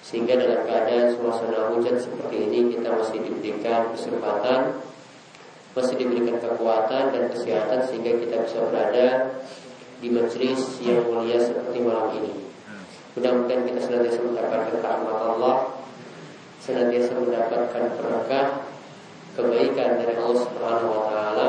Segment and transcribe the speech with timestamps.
[0.00, 4.80] Sehingga dalam keadaan suasana hujan seperti ini kita masih diberikan kesempatan,
[5.76, 9.36] masih diberikan kekuatan dan kesehatan sehingga kita bisa berada
[10.00, 12.51] di majelis yang mulia seperti malam ini.
[13.12, 15.56] Mudah-mudahan kita senantiasa mendapatkan rahmat Allah
[16.64, 18.46] Senantiasa mendapatkan berkah
[19.32, 21.46] Kebaikan dari Allah Subhanahu Wa Taala.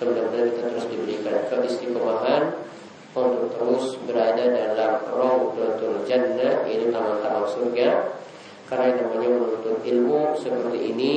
[0.00, 2.42] Mudah-mudahan kita terus diberikan keistiqomahan
[3.16, 7.88] Untuk terus berada dalam Rawdatul Jannah Ini taman-taman surga
[8.68, 11.14] Karena yang namanya menuntut ilmu seperti ini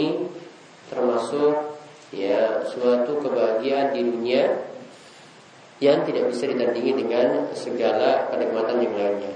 [0.87, 1.75] Termasuk
[2.15, 4.43] ya suatu kebahagiaan di dunia
[5.83, 9.33] yang tidak bisa ditandingi dengan segala kenikmatan yang lainnya.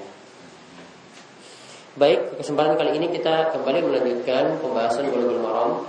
[1.98, 5.81] Baik, kesempatan kali ini kita kembali melanjutkan pembahasan Bulughul Maram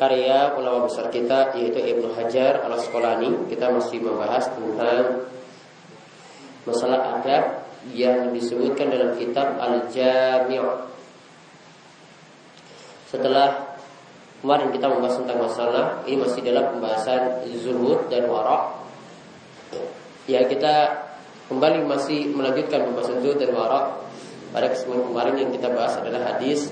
[0.00, 3.44] karya ulama besar kita yaitu Ibnu Hajar Al Asqalani.
[3.52, 5.28] Kita masih membahas tentang
[6.64, 10.64] masalah adab yang disebutkan dalam kitab Al Jami'.
[13.12, 13.76] Setelah
[14.40, 18.80] kemarin kita membahas tentang masalah ini masih dalam pembahasan zuhud dan warak.
[20.24, 21.04] Ya kita
[21.52, 24.05] kembali masih melanjutkan pembahasan zuhud dan warak
[24.54, 26.70] pada kesempatan kemarin yang kita bahas adalah hadis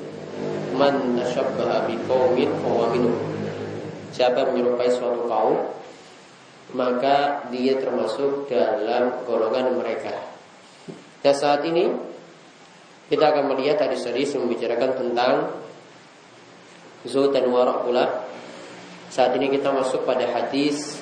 [0.74, 3.14] man tashabbaha biqaumin fahuwa minhum.
[4.14, 5.58] Siapa menyerupai suatu kaum
[6.74, 10.10] maka dia termasuk dalam golongan mereka.
[11.22, 11.86] Dan saat ini
[13.08, 15.34] kita akan melihat hadis-hadis yang membicarakan tentang
[17.06, 18.26] zuhud dan warak pula.
[19.12, 20.98] Saat ini kita masuk pada hadis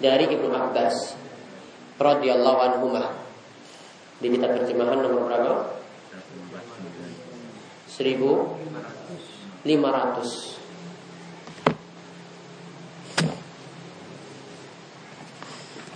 [0.00, 1.12] dari Ibnu Abbas
[2.00, 2.96] radhiyallahu anhu
[4.20, 5.80] di kitab terjemahan nomor berapa?
[7.88, 10.60] 1500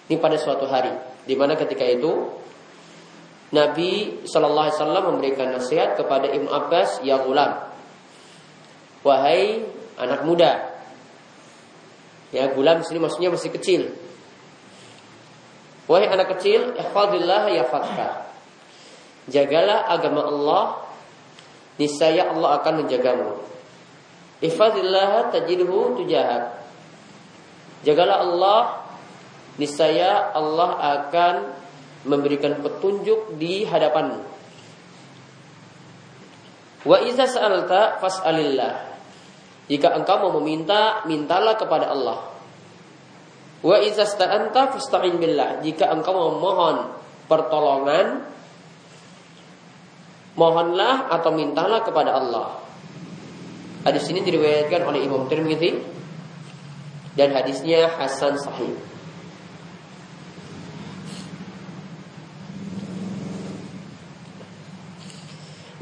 [0.07, 0.94] Ini pada suatu hari,
[1.27, 2.31] di mana ketika itu
[3.56, 7.72] Nabi Shallallahu Alaihi Wasallam memberikan nasihat kepada Ibnu Abbas, ya gulam,
[9.07, 9.63] wahai
[9.96, 10.75] anak muda.
[12.36, 13.96] Ya gulam sini maksudnya masih kecil.
[15.88, 18.28] Wahai anak kecil, ihfadillah ya fatka.
[19.31, 20.63] Jagalah agama Allah,
[21.80, 23.40] niscaya Allah akan menjagamu.
[24.44, 26.60] Ihfadillah tajidhu tujahak.
[27.88, 28.62] Jagalah Allah,
[29.56, 30.69] niscaya Allah
[31.00, 31.36] akan
[32.06, 34.22] memberikan petunjuk di hadapanmu.
[36.86, 38.74] Wa iza sa'alta fas'alillah.
[39.66, 42.36] Jika engkau mau meminta, mintalah kepada Allah.
[43.66, 45.66] Wa izasta'anta fasta'in billah.
[45.66, 46.94] Jika engkau memohon
[47.25, 48.22] pertolongan,
[50.38, 52.62] mohonlah atau mintalah kepada Allah.
[53.81, 55.81] Hadis ini diriwayatkan oleh Imam Tirmidzi
[57.18, 58.78] dan hadisnya hasan sahih.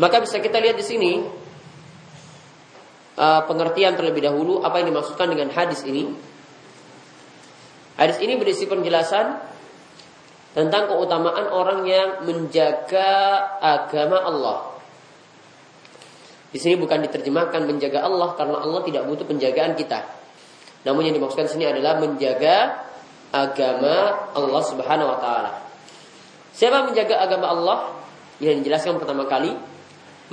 [0.01, 1.11] Maka bisa kita lihat di sini
[3.19, 6.33] uh, pengertian terlebih dahulu apa yang dimaksudkan dengan hadis ini
[7.93, 9.37] Hadis ini berisi penjelasan
[10.57, 14.57] tentang keutamaan orang yang menjaga agama Allah.
[16.49, 20.05] Di sini bukan diterjemahkan menjaga Allah karena Allah tidak butuh penjagaan kita.
[20.85, 22.85] Namun yang dimaksudkan sini adalah menjaga
[23.33, 25.51] agama Allah Subhanahu wa taala.
[26.53, 27.77] Siapa menjaga agama Allah?
[28.41, 29.53] Yang dijelaskan pertama kali,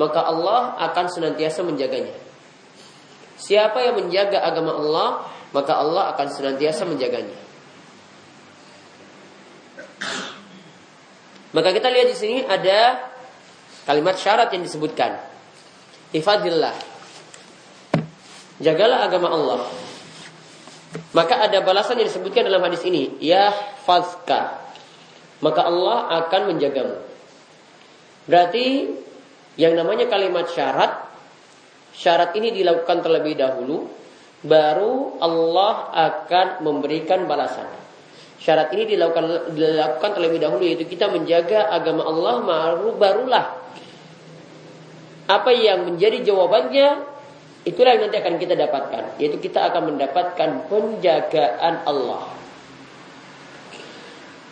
[0.01, 2.17] maka Allah akan senantiasa menjaganya.
[3.37, 7.37] Siapa yang menjaga agama Allah, maka Allah akan senantiasa menjaganya.
[11.53, 12.97] Maka kita lihat di sini ada
[13.85, 15.21] kalimat syarat yang disebutkan.
[16.17, 16.73] Ifadillah.
[18.65, 19.61] Jagalah agama Allah.
[21.13, 23.21] Maka ada balasan yang disebutkan dalam hadis ini.
[23.21, 23.53] Ya
[23.85, 24.65] fazka.
[25.45, 26.97] Maka Allah akan menjagamu.
[28.31, 28.67] Berarti
[29.61, 31.13] yang namanya kalimat syarat.
[31.93, 33.85] Syarat ini dilakukan terlebih dahulu.
[34.41, 37.69] Baru Allah akan memberikan balasan.
[38.41, 43.61] Syarat ini dilakukan dilakukan terlebih dahulu yaitu kita menjaga agama Allah baru barulah
[45.29, 47.05] apa yang menjadi jawabannya
[47.69, 52.33] itulah yang nanti akan kita dapatkan yaitu kita akan mendapatkan penjagaan Allah.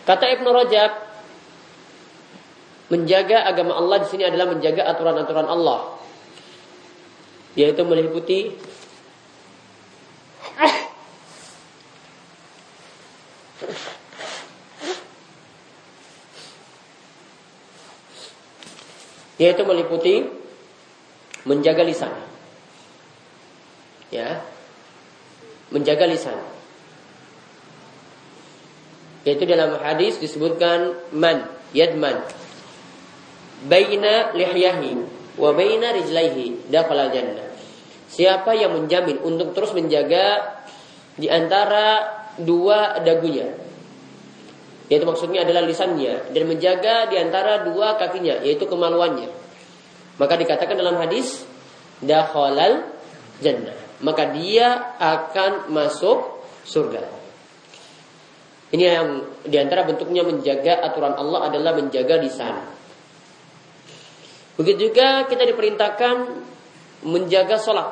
[0.05, 1.08] Kata Ibnu Rajab
[2.89, 5.97] menjaga agama Allah di sini adalah menjaga aturan-aturan Allah
[7.53, 8.53] yaitu meliputi
[19.39, 20.27] yaitu meliputi
[21.47, 22.11] menjaga lisan.
[24.11, 24.43] Ya.
[25.71, 26.37] Menjaga lisan.
[29.23, 32.19] Yaitu dalam hadis disebutkan man, yadman.
[33.67, 34.91] Baina lihyahi
[35.35, 37.47] wa baina rijlaihi dakhala jannah.
[38.09, 40.57] Siapa yang menjamin untuk terus menjaga
[41.19, 42.07] di antara
[42.39, 43.51] dua dagunya,
[44.87, 49.29] yaitu maksudnya adalah lisannya dan menjaga di antara dua kakinya yaitu kemaluannya.
[50.19, 51.43] Maka dikatakan dalam hadis
[52.03, 52.87] dakhalal
[53.43, 53.75] jannah.
[53.99, 57.03] Maka dia akan masuk surga.
[58.69, 59.09] Ini yang
[59.43, 62.78] di antara bentuknya menjaga aturan Allah adalah menjaga lisan.
[64.59, 66.15] Begitu juga kita diperintahkan
[67.07, 67.89] menjaga sholat.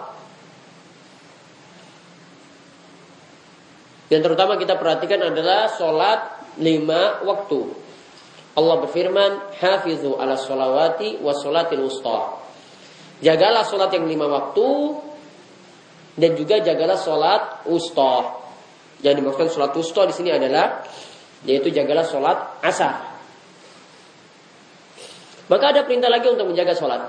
[4.11, 6.19] Yang terutama kita perhatikan adalah sholat
[6.59, 7.71] lima waktu.
[8.59, 9.31] Allah berfirman,
[9.63, 12.35] "Hafizu ala sholawati wa sholatil wusta."
[13.23, 14.67] Jagalah sholat yang lima waktu
[16.19, 18.43] dan juga jagalah sholat wusta.
[19.07, 20.83] Yang dimaksudkan sholat wusta di sini adalah
[21.47, 23.16] yaitu jagalah sholat asar.
[25.47, 27.01] Maka ada perintah lagi untuk menjaga sholat.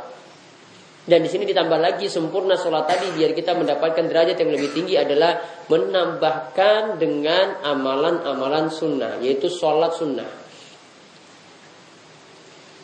[1.09, 5.01] Dan di sini ditambah lagi sempurna sholat tadi biar kita mendapatkan derajat yang lebih tinggi
[5.01, 5.41] adalah
[5.73, 10.29] menambahkan dengan amalan-amalan sunnah yaitu sholat sunnah.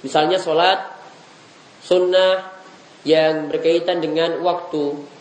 [0.00, 0.88] Misalnya sholat
[1.85, 2.49] sunnah
[3.05, 5.12] yang berkaitan dengan waktu.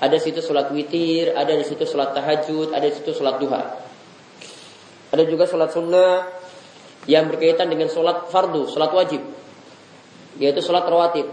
[0.00, 3.62] Ada situ sholat witir, ada di situ sholat tahajud, ada di situ sholat duha.
[5.12, 6.24] Ada juga sholat sunnah
[7.08, 9.39] yang berkaitan dengan sholat fardu, sholat wajib.
[10.38, 11.26] Yaitu sholat rawatib.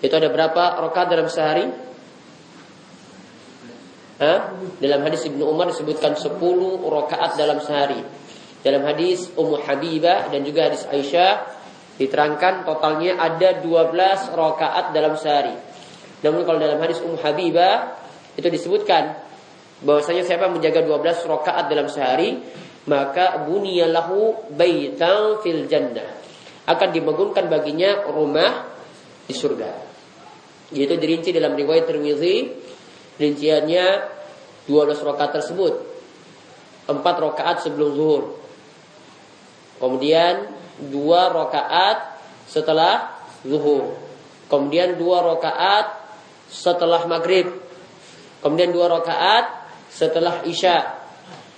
[0.00, 1.68] Itu ada berapa rakaat dalam sehari?
[4.20, 4.52] Hah?
[4.76, 6.36] Dalam hadis Ibnu Umar disebutkan 10
[6.84, 8.00] rakaat dalam sehari.
[8.60, 11.48] Dalam hadis Ummu Habibah dan juga hadis Aisyah
[11.96, 15.56] diterangkan totalnya ada 12 rakaat dalam sehari.
[16.20, 17.96] Namun kalau dalam hadis Ummu Habibah
[18.36, 19.16] itu disebutkan
[19.80, 22.40] bahwasanya siapa menjaga 12 rakaat dalam sehari
[22.84, 26.19] maka bunyalahu baitan fil jannah
[26.70, 28.70] akan dibangunkan baginya rumah
[29.26, 29.70] di surga.
[30.70, 32.46] Yaitu dirinci dalam riwayat Tirmizi
[33.18, 33.86] rinciannya
[34.70, 35.74] 12 rakaat tersebut.
[36.86, 38.22] 4 rakaat sebelum zuhur.
[39.82, 40.46] Kemudian
[40.90, 40.94] 2
[41.34, 43.98] rakaat setelah zuhur.
[44.46, 45.86] Kemudian 2 rakaat
[46.50, 47.50] setelah maghrib.
[48.42, 49.44] Kemudian 2 rakaat
[49.90, 50.98] setelah isya.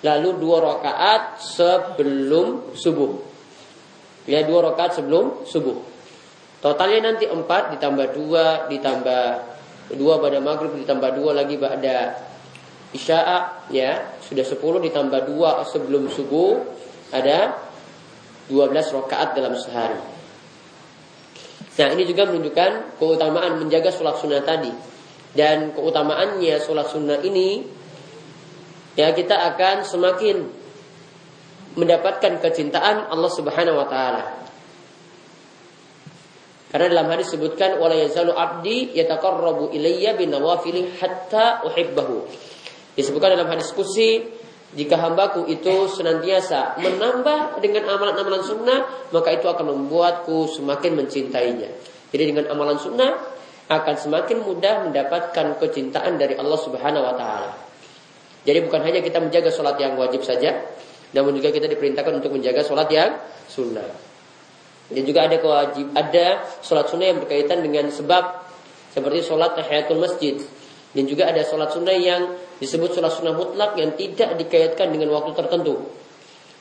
[0.01, 3.32] Lalu 2 rakaat sebelum subuh.
[4.31, 5.83] Ya, 2 rakaat sebelum subuh.
[6.63, 9.25] Totalnya nanti empat ditambah dua ditambah
[9.99, 12.23] dua pada maghrib ditambah dua lagi pada
[12.95, 16.61] isya ya sudah 10 ditambah 2 sebelum subuh
[17.11, 17.57] ada
[18.53, 20.01] 12 rakaat dalam sehari.
[21.73, 24.69] Nah ini juga menunjukkan keutamaan menjaga sholat sunnah tadi
[25.33, 27.65] dan keutamaannya sholat sunnah ini
[28.93, 30.37] ya kita akan semakin
[31.75, 34.23] mendapatkan kecintaan Allah Subhanahu Wa Taala.
[36.73, 42.25] Karena dalam hadis disebutkan wala yazalu abdi yataqarrabu ilayya bin nawafil hatta uhibbahu.
[42.97, 44.25] Disebutkan dalam hadis kursi
[44.73, 51.69] jika hambaku itu senantiasa menambah dengan amalan-amalan sunnah, maka itu akan membuatku semakin mencintainya.
[52.09, 53.21] Jadi dengan amalan sunnah
[53.69, 57.53] akan semakin mudah mendapatkan kecintaan dari Allah Subhanahu wa taala.
[58.49, 60.57] Jadi bukan hanya kita menjaga sholat yang wajib saja,
[61.13, 63.11] namun juga kita diperintahkan untuk menjaga sholat yang
[63.49, 63.89] sunnah.
[64.93, 68.45] Dan juga ada kewajib, ada sholat sunnah yang berkaitan dengan sebab
[68.93, 70.37] seperti sholat tahiyatul masjid.
[70.93, 75.33] Dan juga ada sholat sunnah yang disebut sholat sunnah mutlak yang tidak dikaitkan dengan waktu
[75.33, 75.81] tertentu.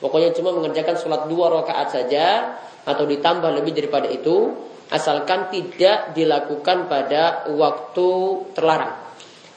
[0.00, 2.56] Pokoknya cuma mengerjakan sholat dua rakaat saja
[2.88, 4.50] atau ditambah lebih daripada itu,
[4.88, 8.08] asalkan tidak dilakukan pada waktu
[8.56, 8.98] terlarang.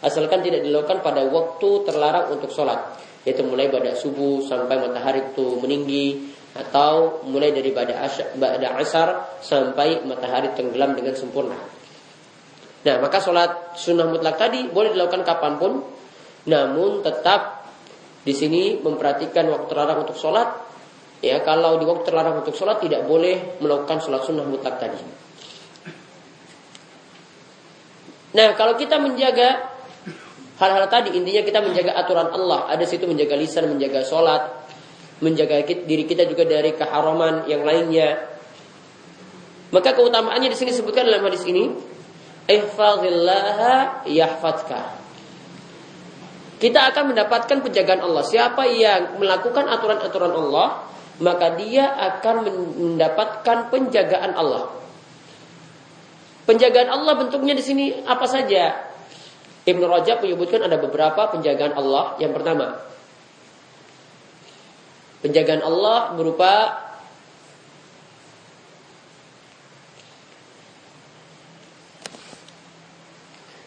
[0.05, 2.77] Asalkan tidak dilakukan pada waktu terlarang untuk sholat,
[3.25, 8.07] yaitu mulai pada subuh sampai matahari itu meninggi, atau mulai dari pada
[8.79, 11.59] asar sampai matahari tenggelam dengan sempurna.
[12.87, 15.83] Nah, maka sholat sunnah mutlak tadi boleh dilakukan kapan pun,
[16.47, 17.67] namun tetap
[18.23, 20.63] di sini memperhatikan waktu terlarang untuk sholat.
[21.19, 25.01] Ya, kalau di waktu terlarang untuk sholat tidak boleh melakukan sholat sunnah mutlak tadi.
[28.35, 29.74] Nah, kalau kita menjaga
[30.55, 32.71] hal-hal tadi, intinya kita menjaga aturan Allah.
[32.71, 34.43] Ada situ menjaga lisan, menjaga sholat,
[35.19, 38.19] menjaga diri kita juga dari keharaman yang lainnya.
[39.71, 41.71] Maka keutamaannya di sini disebutkan dalam hadis ini.
[46.55, 48.23] Kita akan mendapatkan penjagaan Allah.
[48.23, 50.87] Siapa yang melakukan aturan-aturan Allah,
[51.19, 52.35] maka dia akan
[52.79, 54.71] mendapatkan penjagaan Allah.
[56.45, 58.94] Penjagaan Allah bentuknya di sini apa saja?
[59.65, 62.13] Ibnu Rajab menyebutkan ada beberapa penjagaan Allah.
[62.21, 62.77] Yang pertama,
[65.25, 66.85] penjagaan Allah berupa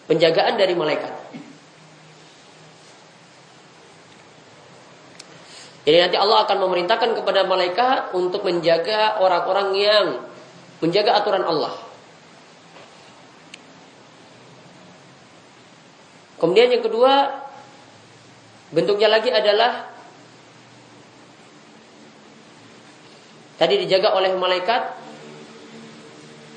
[0.06, 1.12] penjagaan dari malaikat.
[5.88, 10.06] Jadi nanti Allah akan memerintahkan kepada malaikat untuk menjaga orang-orang yang
[10.84, 11.87] menjaga aturan Allah.
[16.38, 17.34] Kemudian yang kedua,
[18.70, 19.90] bentuknya lagi adalah
[23.58, 24.82] tadi dijaga oleh malaikat.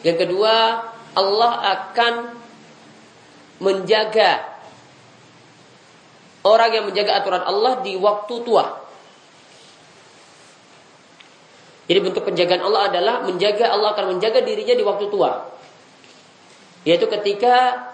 [0.05, 0.53] Yang kedua,
[1.17, 2.13] Allah akan
[3.61, 4.41] menjaga
[6.41, 8.65] orang yang menjaga aturan Allah di waktu tua.
[11.89, 15.43] Jadi bentuk penjagaan Allah adalah menjaga Allah akan menjaga dirinya di waktu tua.
[16.87, 17.90] Yaitu ketika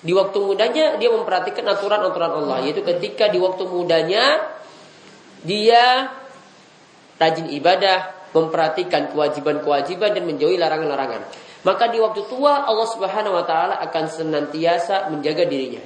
[0.00, 2.64] di waktu mudanya dia memperhatikan aturan-aturan Allah.
[2.64, 4.40] Yaitu ketika di waktu mudanya
[5.44, 6.08] dia
[7.20, 11.22] rajin ibadah, memperhatikan kewajiban-kewajiban dan menjauhi larangan-larangan.
[11.60, 15.84] Maka di waktu tua Allah Subhanahu wa taala akan senantiasa menjaga dirinya.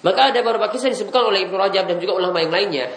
[0.00, 2.88] Maka ada beberapa kisah disebutkan oleh Ibnu Rajab dan juga ulama yang lainnya.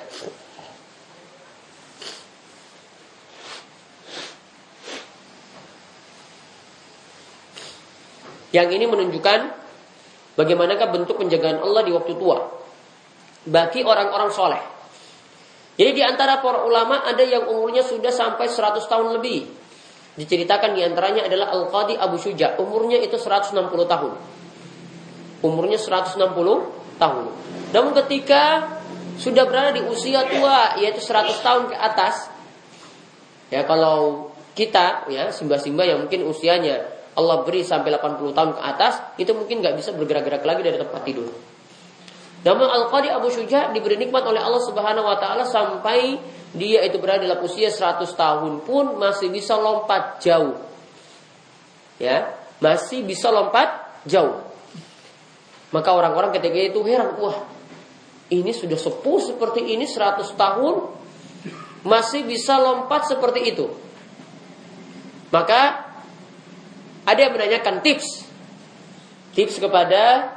[8.54, 9.40] Yang ini menunjukkan
[10.38, 12.38] bagaimanakah bentuk penjagaan Allah di waktu tua
[13.50, 14.62] bagi orang-orang soleh.
[15.74, 19.50] Jadi di antara para ulama ada yang umurnya sudah sampai 100 tahun lebih.
[20.14, 22.54] Diceritakan di antaranya adalah Al-Qadi Abu Syuja.
[22.62, 23.58] Umurnya itu 160
[23.90, 24.14] tahun.
[25.42, 26.22] Umurnya 160
[27.02, 27.26] tahun.
[27.74, 28.70] Namun ketika
[29.18, 32.30] sudah berada di usia tua, yaitu 100 tahun ke atas,
[33.50, 38.94] ya kalau kita ya simba-simba yang mungkin usianya Allah beri sampai 80 tahun ke atas,
[39.22, 41.30] itu mungkin nggak bisa bergerak-gerak lagi dari tempat tidur.
[42.44, 46.20] Namun Al-Qadi Abu Syuja diberi nikmat oleh Allah Subhanahu wa taala sampai
[46.54, 50.60] dia itu berada dalam usia 100 tahun pun masih bisa lompat jauh.
[51.98, 54.44] Ya, masih bisa lompat jauh.
[55.72, 57.48] Maka orang-orang ketika itu heran, wah,
[58.30, 60.76] ini sudah sepuh seperti ini 100 tahun
[61.88, 63.72] masih bisa lompat seperti itu.
[65.34, 65.83] Maka
[67.04, 68.28] ada yang menanyakan tips.
[69.34, 70.34] Tips kepada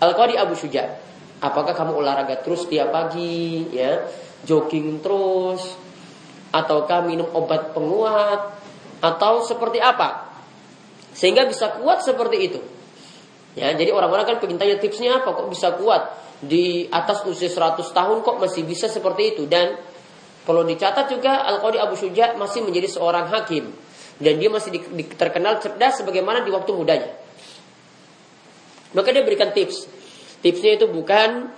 [0.00, 0.98] Al-Qadi Abu Suja.
[1.40, 4.04] Apakah kamu olahraga terus tiap pagi ya?
[4.40, 5.76] jogging terus,
[6.48, 8.56] ataukah minum obat penguat,
[9.04, 10.32] atau seperti apa,
[11.12, 12.60] sehingga bisa kuat seperti itu.
[13.52, 17.82] Ya, jadi orang-orang kan pengen tanya tipsnya apa kok bisa kuat di atas usia 100
[17.82, 19.74] tahun kok masih bisa seperti itu dan
[20.46, 23.74] perlu dicatat juga Al-Qadi Abu Suja masih menjadi seorang hakim
[24.20, 24.80] dan dia masih di,
[25.16, 27.10] terkenal cerdas sebagaimana di waktu mudanya.
[28.92, 29.88] Maka dia berikan tips.
[30.44, 31.48] Tipsnya itu bukan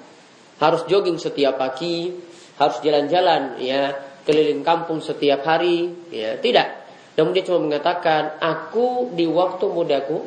[0.63, 2.15] harus jogging setiap pagi,
[2.59, 3.91] harus jalan-jalan ya
[4.23, 6.87] keliling kampung setiap hari, ya tidak.
[7.19, 10.23] Namun dia cuma mengatakan, aku di waktu mudaku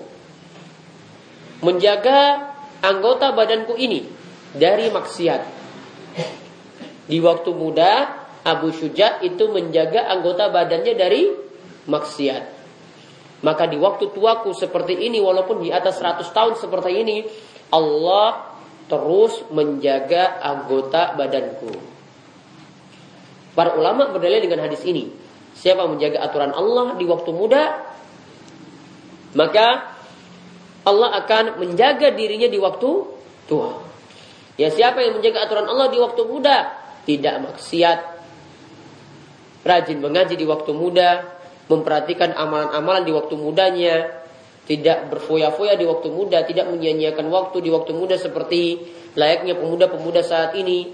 [1.63, 2.51] menjaga
[2.84, 4.06] anggota badanku ini
[4.51, 5.42] dari maksiat.
[7.06, 7.92] Di waktu muda
[8.46, 11.45] Abu Syuja itu menjaga anggota badannya dari
[11.86, 12.44] maksiat.
[13.46, 17.18] Maka di waktu tuaku seperti ini walaupun di atas 100 tahun seperti ini
[17.70, 21.74] Allah terus menjaga anggota badanku.
[23.54, 25.10] Para ulama berdalil dengan hadis ini.
[25.56, 27.63] Siapa menjaga aturan Allah di waktu muda,
[29.39, 29.96] maka
[30.84, 32.89] Allah akan menjaga dirinya di waktu
[33.48, 33.80] tua.
[34.60, 36.75] Ya siapa yang menjaga aturan Allah di waktu muda,
[37.08, 38.00] tidak maksiat,
[39.63, 41.35] rajin mengaji di waktu muda,
[41.66, 43.96] memperhatikan amalan-amalan di waktu mudanya,
[44.66, 48.82] tidak berfoya-foya di waktu muda, tidak menyia-nyiakan waktu di waktu muda seperti
[49.14, 50.90] layaknya pemuda-pemuda saat ini.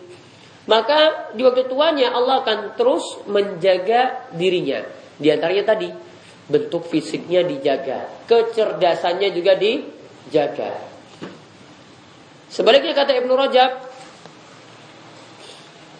[0.68, 4.86] Maka di waktu tuanya Allah akan terus menjaga dirinya.
[5.18, 5.90] Di antaranya tadi
[6.51, 10.72] bentuk fisiknya dijaga, kecerdasannya juga dijaga.
[12.51, 13.72] Sebaliknya kata Ibnu Rajab,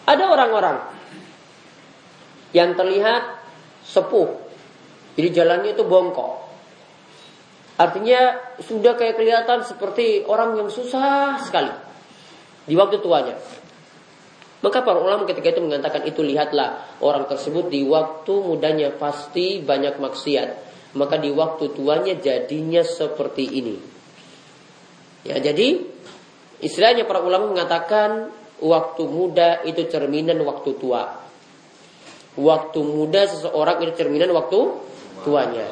[0.04, 0.78] ada orang-orang
[2.52, 3.40] yang terlihat
[3.88, 4.41] sepuh,
[5.12, 6.40] jadi jalannya itu bongkok.
[7.76, 11.72] Artinya sudah kayak kelihatan seperti orang yang susah sekali
[12.68, 13.36] di waktu tuanya.
[14.62, 19.98] Maka para ulama ketika itu mengatakan itu lihatlah orang tersebut di waktu mudanya pasti banyak
[19.98, 20.48] maksiat.
[20.94, 23.76] Maka di waktu tuanya jadinya seperti ini.
[25.26, 25.82] Ya jadi
[26.62, 28.30] istilahnya para ulama mengatakan
[28.62, 31.18] waktu muda itu cerminan waktu tua.
[32.38, 34.91] Waktu muda seseorang itu cerminan waktu
[35.24, 35.66] tuanya.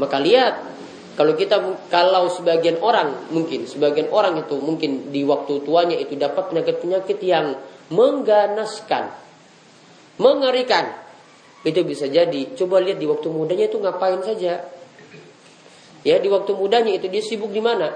[0.00, 0.54] Maka lihat
[1.18, 1.60] kalau kita
[1.92, 7.60] kalau sebagian orang mungkin sebagian orang itu mungkin di waktu tuanya itu dapat penyakit-penyakit yang
[7.92, 9.12] mengganaskan,
[10.16, 10.96] mengerikan.
[11.60, 12.56] Itu bisa jadi.
[12.56, 14.64] Coba lihat di waktu mudanya itu ngapain saja.
[16.00, 17.92] Ya, di waktu mudanya itu dia sibuk di mana?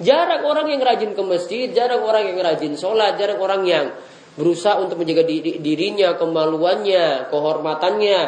[0.00, 3.92] Jarang orang yang rajin ke masjid, jarang orang yang rajin sholat, jarang orang yang
[4.36, 5.28] berusaha untuk menjaga
[5.60, 8.20] dirinya, kemaluannya, kehormatannya,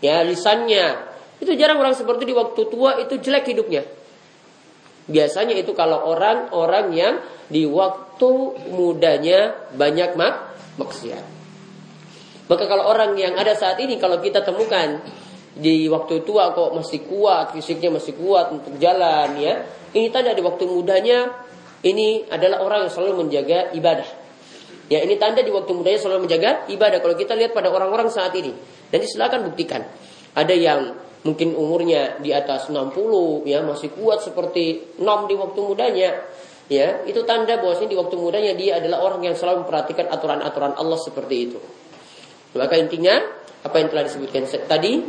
[0.00, 1.14] ya lisannya.
[1.36, 3.84] Itu jarang orang seperti di waktu tua itu jelek hidupnya.
[5.06, 7.14] Biasanya itu kalau orang-orang yang
[7.46, 8.30] di waktu
[8.74, 10.34] mudanya banyak mak
[10.82, 11.24] maksiat.
[12.46, 15.02] Maka kalau orang yang ada saat ini kalau kita temukan
[15.56, 19.62] di waktu tua kok masih kuat, fisiknya masih kuat untuk jalan ya.
[19.94, 21.32] Ini tanda di waktu mudanya
[21.86, 24.08] ini adalah orang yang selalu menjaga ibadah.
[24.86, 26.98] Ya ini tanda di waktu mudanya selalu menjaga ibadah.
[27.02, 28.54] Kalau kita lihat pada orang-orang saat ini.
[28.90, 29.82] Dan silakan buktikan.
[30.36, 30.80] Ada yang
[31.26, 32.94] mungkin umurnya di atas 60
[33.50, 36.10] ya masih kuat seperti nom di waktu mudanya
[36.70, 37.02] ya.
[37.02, 41.36] Itu tanda bahwasanya di waktu mudanya dia adalah orang yang selalu memperhatikan aturan-aturan Allah seperti
[41.50, 41.58] itu.
[42.54, 43.18] Maka intinya
[43.66, 45.02] apa yang telah disebutkan tadi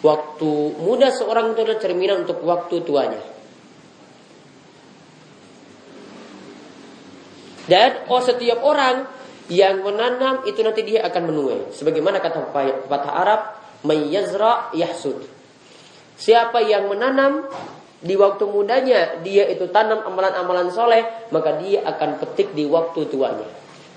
[0.00, 3.22] waktu muda seorang itu adalah cerminan untuk waktu tuanya.
[7.70, 9.19] Dan oh setiap orang
[9.50, 13.40] yang menanam itu nanti dia akan menuai sebagaimana kata pepatah Arab
[13.82, 15.40] mayyazra yahsud
[16.20, 17.48] Siapa yang menanam
[18.04, 21.00] di waktu mudanya dia itu tanam amalan-amalan soleh
[21.32, 23.48] maka dia akan petik di waktu tuanya.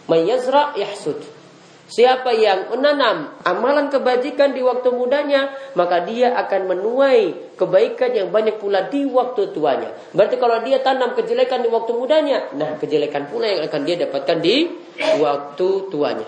[0.08, 1.20] Mayazra yahsud.
[1.94, 8.58] Siapa yang menanam amalan kebajikan di waktu mudanya, maka dia akan menuai kebaikan yang banyak
[8.58, 9.94] pula di waktu tuanya.
[10.10, 14.38] Berarti kalau dia tanam kejelekan di waktu mudanya, nah kejelekan pula yang akan dia dapatkan
[14.42, 14.74] di
[15.22, 16.26] waktu tuanya.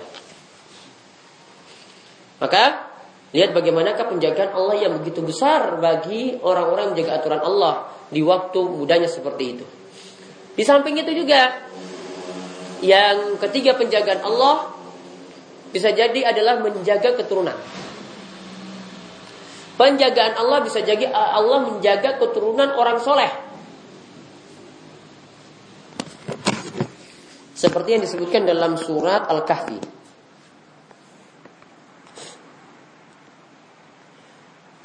[2.37, 2.93] Maka
[3.35, 9.11] Lihat bagaimanakah penjagaan Allah yang begitu besar bagi orang-orang menjaga aturan Allah di waktu mudanya
[9.11, 9.65] seperti itu.
[10.55, 11.67] Di samping itu juga
[12.79, 14.71] yang ketiga penjagaan Allah
[15.75, 17.59] bisa jadi adalah menjaga keturunan.
[19.75, 23.27] Penjagaan Allah bisa jadi Allah menjaga keturunan orang soleh.
[27.51, 29.79] Seperti yang disebutkan dalam surat Al-Kahfi.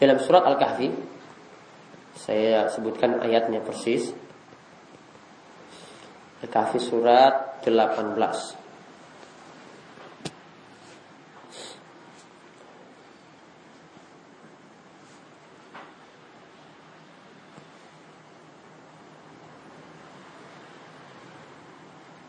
[0.03, 0.91] Dalam surat Al-Kahfi
[2.19, 4.11] saya sebutkan ayatnya persis.
[6.43, 8.60] Al-Kahfi surat 18.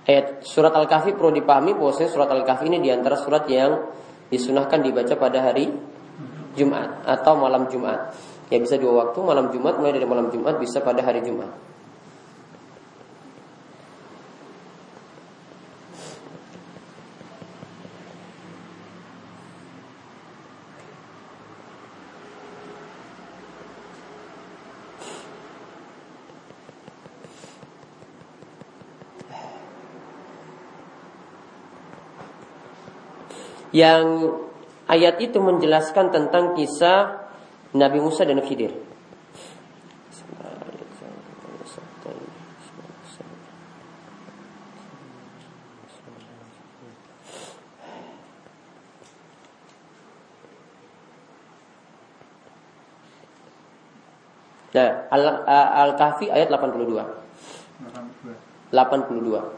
[0.02, 3.86] Ayat surat Al-Kahfi perlu dipahami bahwasanya surat Al-Kahfi ini di antara surat yang
[4.34, 5.70] disunahkan dibaca pada hari
[6.58, 8.16] Jumat atau malam Jumat.
[8.50, 11.48] Ya bisa dua waktu, malam Jumat mulai dari malam Jumat bisa pada hari Jumat.
[33.72, 34.36] Yang
[34.88, 37.30] ayat itu menjelaskan tentang kisah
[37.72, 38.76] Nabi Musa dan Khidir.
[54.72, 55.04] Nah,
[55.84, 56.96] Al-Kahfi ayat 82.
[56.96, 58.72] 82.
[58.72, 59.52] 82.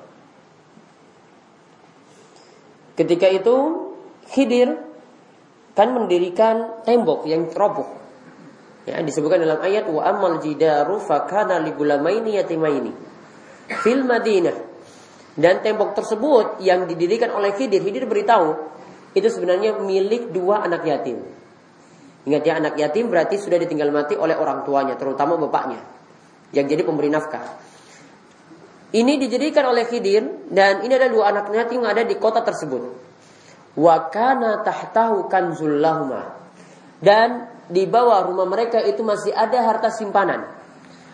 [2.97, 3.82] Ketika itu
[4.31, 4.93] Khidir
[5.73, 7.89] kan mendirikan tembok yang roboh.
[8.83, 12.91] Ya, disebutkan dalam ayat wa amal jidaru fakana ligulamaini yatimaini
[13.81, 14.75] fil Madinah.
[15.33, 18.53] Dan tembok tersebut yang didirikan oleh Khidir, Khidir beritahu
[19.17, 21.25] itu sebenarnya milik dua anak yatim.
[22.29, 25.81] Ingat ya anak yatim berarti sudah ditinggal mati oleh orang tuanya, terutama bapaknya
[26.53, 27.41] yang jadi pemberi nafkah.
[28.93, 33.12] Ini dijadikan oleh Khidir dan ini ada dua anak yatim yang ada di kota tersebut
[33.77, 35.81] wa kana tahtahu kanzul.
[37.03, 37.29] Dan
[37.67, 40.47] di bawah rumah mereka itu masih ada harta simpanan.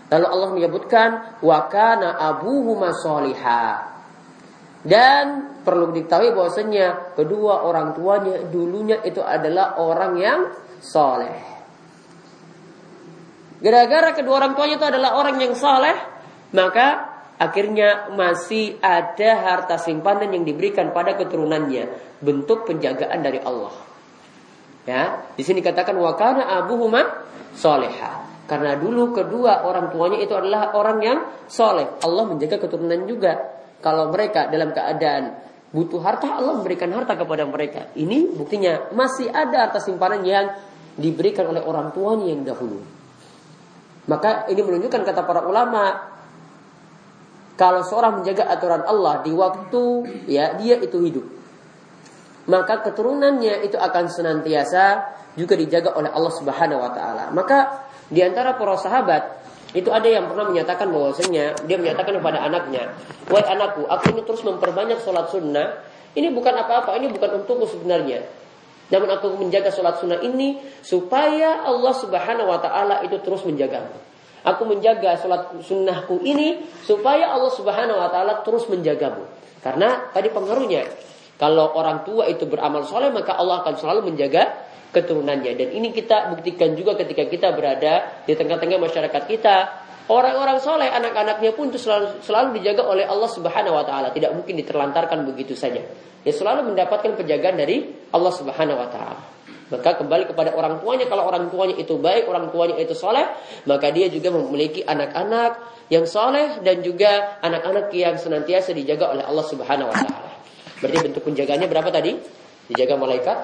[0.09, 1.09] Lalu Allah menyebutkan
[1.45, 3.89] wa kana abuhuma soliha.
[4.79, 10.39] Dan perlu diketahui bahwasanya kedua orang tuanya dulunya itu adalah orang yang
[10.79, 11.59] soleh.
[13.59, 15.97] Gara-gara kedua orang tuanya itu adalah orang yang soleh,
[16.55, 17.08] maka
[17.39, 21.87] akhirnya masih ada harta simpanan yang diberikan pada keturunannya
[22.19, 23.71] bentuk penjagaan dari Allah.
[24.83, 27.25] Ya di sini katakan wakana abuhuma
[27.55, 28.27] soleha.
[28.49, 32.01] Karena dulu kedua orang tuanya itu adalah orang yang soleh.
[32.01, 33.37] Allah menjaga keturunan juga.
[33.79, 35.37] Kalau mereka dalam keadaan
[35.69, 37.93] butuh harta Allah memberikan harta kepada mereka.
[37.93, 40.49] Ini buktinya masih ada harta simpanan yang
[40.97, 42.81] diberikan oleh orang tuanya yang dahulu.
[44.09, 46.09] Maka ini menunjukkan kata para ulama
[47.59, 49.83] kalau seorang menjaga aturan Allah di waktu
[50.31, 51.27] ya dia itu hidup,
[52.47, 57.35] maka keturunannya itu akan senantiasa juga dijaga oleh Allah Subhanahu wa taala.
[57.35, 59.43] Maka di antara para sahabat
[59.75, 62.95] itu ada yang pernah menyatakan bahwasanya dia menyatakan kepada anaknya,
[63.27, 65.83] "Wahai anakku, aku ini terus memperbanyak sholat sunnah.
[66.15, 68.23] Ini bukan apa-apa, ini bukan untukku sebenarnya.
[68.89, 74.09] Namun aku menjaga sholat sunnah ini supaya Allah Subhanahu wa taala itu terus menjagamu."
[74.47, 79.27] Aku menjaga sholat sunnahku ini supaya Allah Subhanahu Wa Taala terus menjagamu.
[79.59, 80.87] Karena tadi pengaruhnya,
[81.35, 85.59] kalau orang tua itu beramal soleh maka Allah akan selalu menjaga keturunannya.
[85.59, 89.55] Dan ini kita buktikan juga ketika kita berada di tengah-tengah masyarakat kita.
[90.09, 94.09] Orang-orang soleh, anak-anaknya pun itu selalu, selalu dijaga oleh Allah Subhanahu Wa Taala.
[94.09, 95.85] Tidak mungkin diterlantarkan begitu saja.
[96.25, 99.38] Dia selalu mendapatkan penjagaan dari Allah Subhanahu Wa Taala.
[99.69, 101.05] Maka kembali kepada orang tuanya.
[101.05, 103.25] Kalau orang tuanya itu baik, orang tuanya itu soleh,
[103.69, 105.61] maka dia juga memiliki anak-anak
[105.93, 110.31] yang soleh dan juga anak-anak yang senantiasa dijaga oleh Allah Subhanahu Wa Taala.
[110.81, 112.17] Berarti bentuk penjagaannya berapa tadi?
[112.69, 113.37] Dijaga malaikat,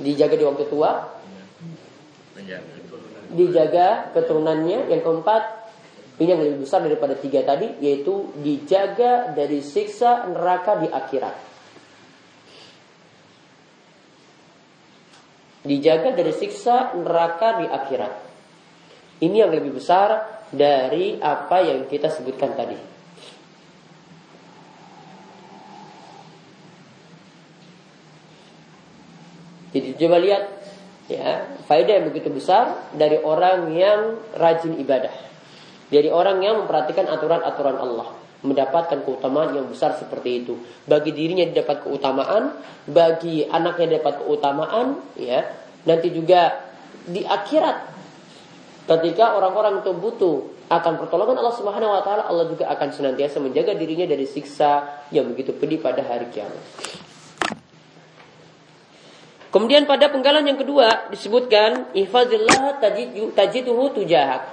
[0.00, 0.90] dijaga di waktu tua,
[3.32, 4.88] dijaga keturunannya.
[4.88, 5.42] Yang keempat,
[6.16, 11.51] ini yang lebih besar daripada tiga tadi, yaitu dijaga dari siksa neraka di akhirat.
[15.62, 18.12] Dijaga dari siksa neraka di akhirat.
[19.22, 22.78] Ini yang lebih besar dari apa yang kita sebutkan tadi.
[29.72, 30.42] Jadi coba lihat
[31.08, 35.14] ya, faedah yang begitu besar dari orang yang rajin ibadah.
[35.88, 40.58] Dari orang yang memperhatikan aturan-aturan Allah mendapatkan keutamaan yang besar seperti itu.
[40.84, 42.58] Bagi dirinya dapat keutamaan,
[42.90, 45.46] bagi anaknya dapat keutamaan, ya.
[45.86, 46.70] Nanti juga
[47.06, 47.90] di akhirat
[48.86, 50.36] ketika orang-orang itu butuh
[50.70, 55.30] akan pertolongan Allah Subhanahu wa taala, Allah juga akan senantiasa menjaga dirinya dari siksa yang
[55.30, 56.62] begitu pedih pada hari kiamat.
[59.52, 62.80] Kemudian pada penggalan yang kedua disebutkan ihfazillah
[63.36, 64.48] tajiduhu tujahak.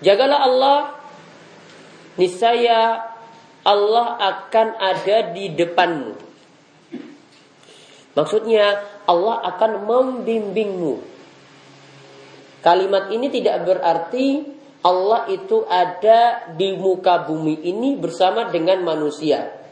[0.00, 0.78] Jagalah Allah
[2.16, 3.12] niscaya
[3.62, 6.12] Allah akan ada di depanmu.
[8.12, 10.94] Maksudnya Allah akan membimbingmu.
[12.62, 14.44] Kalimat ini tidak berarti
[14.82, 19.62] Allah itu ada di muka bumi ini bersama dengan manusia.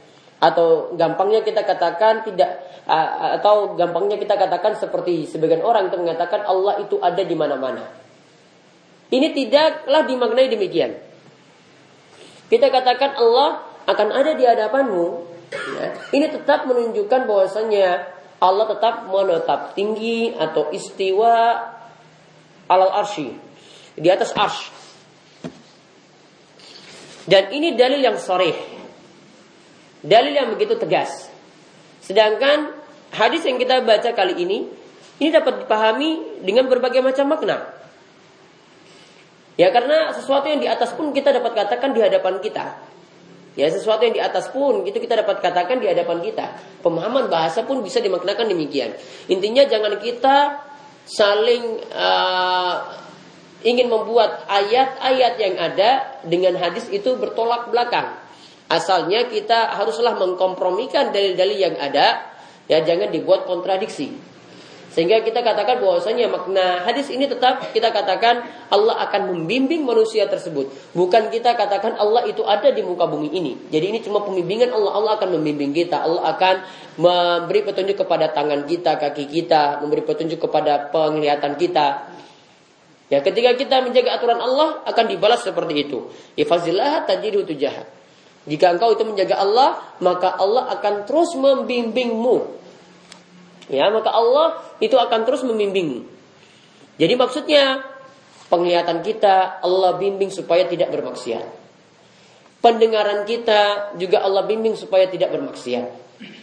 [0.41, 2.65] Atau gampangnya kita katakan tidak
[3.37, 7.85] atau gampangnya kita katakan seperti sebagian orang itu mengatakan Allah itu ada di mana-mana.
[9.11, 11.10] Ini tidaklah dimaknai demikian.
[12.51, 15.07] Kita katakan Allah akan ada di hadapanmu.
[15.51, 15.87] Ya.
[16.11, 18.11] Ini tetap menunjukkan bahwasanya
[18.43, 21.63] Allah tetap menetap tinggi atau istiwa
[22.71, 23.35] alal arsy
[23.99, 24.81] di atas arsy
[27.31, 28.55] dan ini dalil yang soreh.
[30.03, 31.31] Dalil yang begitu tegas.
[32.03, 32.75] Sedangkan
[33.15, 34.67] hadis yang kita baca kali ini,
[35.23, 37.80] ini dapat dipahami dengan berbagai macam makna.
[39.61, 42.81] Ya karena sesuatu yang di atas pun kita dapat katakan di hadapan kita.
[43.61, 46.57] Ya sesuatu yang di atas pun itu kita dapat katakan di hadapan kita.
[46.81, 48.97] Pemahaman bahasa pun bisa dimaknakan demikian.
[49.29, 50.65] Intinya jangan kita
[51.05, 52.89] saling uh,
[53.61, 58.17] ingin membuat ayat-ayat yang ada dengan hadis itu bertolak belakang.
[58.73, 62.33] Asalnya kita haruslah mengkompromikan dalil-dalil yang ada,
[62.65, 64.15] ya jangan dibuat kontradiksi.
[64.91, 68.43] Sehingga kita katakan bahwasanya makna hadis ini tetap kita katakan
[68.75, 70.67] Allah akan membimbing manusia tersebut.
[70.99, 73.55] Bukan kita katakan Allah itu ada di muka bumi ini.
[73.71, 74.93] Jadi ini cuma pembimbingan Allah.
[74.99, 76.03] Allah akan membimbing kita.
[76.03, 76.55] Allah akan
[76.99, 82.11] memberi petunjuk kepada tangan kita, kaki kita, memberi petunjuk kepada penglihatan kita.
[83.11, 86.11] Ya, ketika kita menjaga aturan Allah akan dibalas seperti itu.
[86.35, 87.87] Ifazillah tajidu tujah.
[88.51, 92.60] Jika engkau itu menjaga Allah, maka Allah akan terus membimbingmu.
[93.71, 96.03] Ya, maka Allah itu akan terus membimbingmu.
[97.01, 97.87] Jadi maksudnya
[98.51, 101.47] penglihatan kita Allah bimbing supaya tidak bermaksiat.
[102.61, 105.87] Pendengaran kita juga Allah bimbing supaya tidak bermaksiat.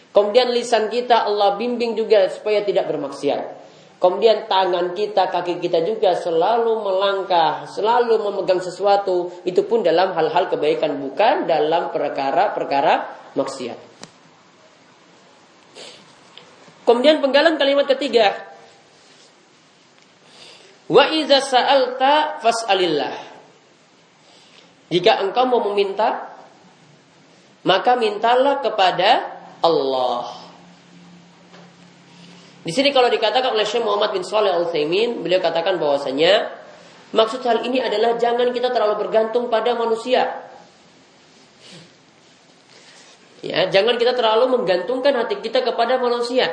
[0.09, 3.69] Kemudian lisan kita Allah bimbing juga supaya tidak bermaksiat.
[3.97, 9.29] Kemudian tangan kita, kaki kita juga selalu melangkah, selalu memegang sesuatu.
[9.41, 12.93] Itu pun dalam hal-hal kebaikan, bukan dalam perkara-perkara
[13.33, 13.77] maksiat.
[16.87, 18.31] Kemudian penggalan kalimat ketiga.
[20.87, 23.15] Wa iza sa'alta fas'alillah.
[24.87, 26.31] Jika engkau mau meminta,
[27.67, 30.31] maka mintalah kepada Allah.
[32.63, 36.55] Di sini kalau dikatakan oleh Syekh Muhammad bin Saleh Al Utsaimin, beliau katakan bahwasanya
[37.11, 40.47] maksud hal ini adalah jangan kita terlalu bergantung pada manusia.
[43.43, 46.47] Ya, jangan kita terlalu menggantungkan hati kita kepada manusia.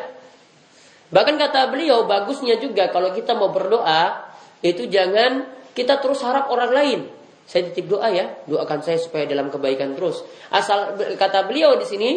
[1.12, 4.24] Bahkan kata beliau bagusnya juga kalau kita mau berdoa
[4.64, 5.44] itu jangan
[5.76, 7.00] kita terus harap orang lain.
[7.44, 10.24] Saya titip doa ya, doakan saya supaya dalam kebaikan terus.
[10.48, 12.10] Asal kata beliau di sini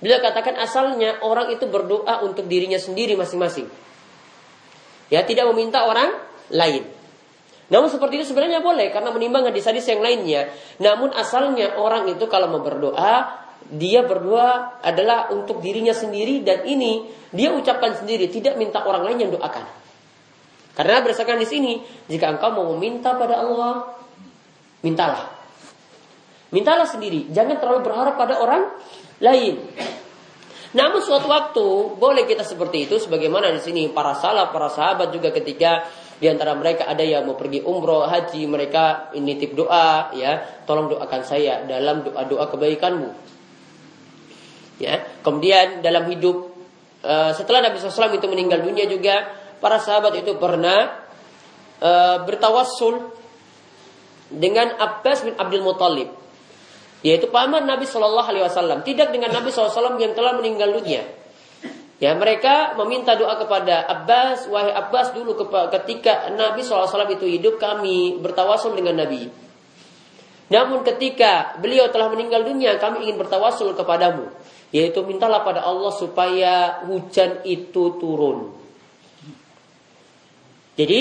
[0.00, 3.68] Beliau katakan asalnya orang itu berdoa untuk dirinya sendiri masing-masing.
[5.12, 6.16] Ya, tidak meminta orang
[6.48, 6.88] lain.
[7.68, 10.48] Namun seperti itu sebenarnya boleh karena menimbang hadis-hadis yang lainnya.
[10.80, 17.06] Namun asalnya orang itu kalau mau berdoa, dia berdoa adalah untuk dirinya sendiri dan ini
[17.30, 19.66] dia ucapkan sendiri, tidak minta orang lain yang doakan.
[20.74, 21.72] Karena berdasarkan di sini,
[22.10, 23.94] jika engkau mau meminta pada Allah,
[24.82, 25.30] mintalah.
[26.50, 28.66] Mintalah sendiri, jangan terlalu berharap pada orang
[29.22, 29.60] lain.
[30.70, 31.66] Namun suatu waktu
[31.98, 35.86] boleh kita seperti itu sebagaimana di sini para salaf, para sahabat juga ketika
[36.20, 40.92] di antara mereka ada yang mau pergi umroh, haji, mereka ini tip doa ya, tolong
[40.92, 43.08] doakan saya dalam doa-doa kebaikanmu.
[44.80, 46.56] Ya, kemudian dalam hidup
[47.04, 49.28] uh, setelah Nabi SAW itu meninggal dunia juga
[49.60, 51.04] para sahabat itu pernah
[51.84, 53.12] uh, bertawassul
[54.32, 56.20] dengan Abbas bin Abdul Muthalib
[57.00, 61.00] yaitu paman Nabi Shallallahu Alaihi Wasallam, tidak dengan Nabi SAW yang telah meninggal dunia.
[62.00, 65.36] Ya mereka meminta doa kepada Abbas, wahai Abbas dulu
[65.68, 69.28] ketika Nabi SAW itu hidup kami bertawasul dengan Nabi.
[70.48, 74.32] Namun ketika beliau telah meninggal dunia kami ingin bertawasul kepadamu.
[74.70, 78.54] Yaitu mintalah pada Allah supaya hujan itu turun.
[80.78, 81.00] Jadi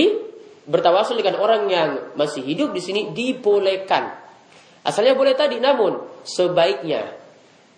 [0.69, 4.13] bertawasul dengan orang yang masih hidup di sini dibolehkan.
[4.86, 7.19] Asalnya boleh tadi, namun sebaiknya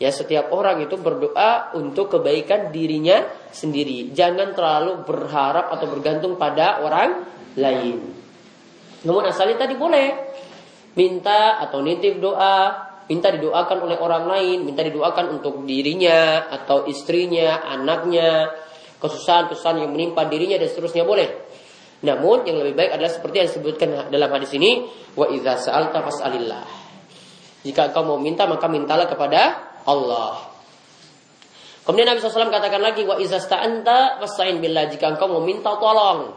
[0.01, 3.21] ya setiap orang itu berdoa untuk kebaikan dirinya
[3.54, 4.10] sendiri.
[4.17, 7.21] Jangan terlalu berharap atau bergantung pada orang
[7.54, 8.01] lain.
[9.06, 10.08] Namun asalnya tadi boleh
[10.97, 17.60] minta atau nitip doa, minta didoakan oleh orang lain, minta didoakan untuk dirinya atau istrinya,
[17.60, 18.47] anaknya,
[19.04, 21.28] kesusahan-kesusahan yang menimpa dirinya dan seterusnya boleh.
[22.08, 24.88] Namun yang lebih baik adalah seperti yang disebutkan dalam hadis ini,
[25.19, 26.63] wa idza sa'alta fas'alillah.
[27.67, 30.47] Jika engkau mau minta maka mintalah kepada Allah.
[31.84, 36.32] Kemudian Nabi SAW katakan lagi wa izasta'anta wasta'in billah jika engkau mau minta tolong.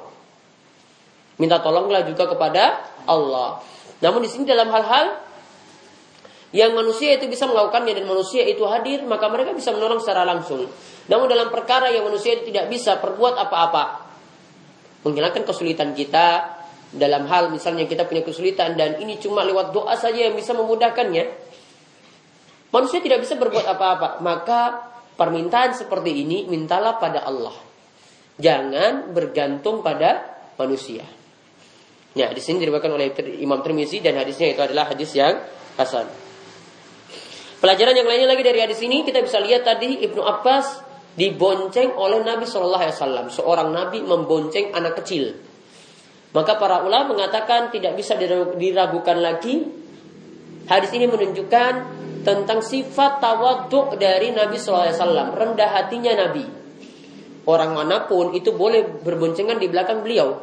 [1.38, 3.62] Minta tolonglah juga kepada Allah.
[4.00, 5.20] Namun di sini dalam hal-hal
[6.54, 10.70] yang manusia itu bisa melakukannya dan manusia itu hadir, maka mereka bisa menolong secara langsung.
[11.10, 14.06] Namun dalam perkara yang manusia itu tidak bisa perbuat apa-apa,
[15.02, 16.54] menghilangkan kesulitan kita
[16.94, 21.26] dalam hal misalnya kita punya kesulitan dan ini cuma lewat doa saja yang bisa memudahkannya,
[22.70, 24.22] manusia tidak bisa berbuat apa-apa.
[24.22, 24.60] Maka
[25.18, 27.58] permintaan seperti ini mintalah pada Allah.
[28.38, 30.22] Jangan bergantung pada
[30.54, 31.02] manusia.
[32.14, 33.10] Nah, di sini diriwayatkan oleh
[33.42, 35.34] Imam Tirmizi dan hadisnya itu adalah hadis yang
[35.74, 36.23] hasan.
[37.64, 40.85] Pelajaran yang lainnya lagi dari hadis ini kita bisa lihat tadi Ibnu Abbas
[41.16, 43.27] dibonceng oleh Nabi Shallallahu Alaihi Wasallam.
[43.33, 45.33] Seorang Nabi membonceng anak kecil.
[46.37, 49.64] Maka para ulama mengatakan tidak bisa diragukan lagi.
[50.68, 51.72] Hadis ini menunjukkan
[52.20, 56.44] tentang sifat tawaduk dari Nabi Shallallahu Alaihi Wasallam, rendah hatinya Nabi.
[57.48, 60.37] Orang mana pun itu boleh berboncengan di belakang beliau.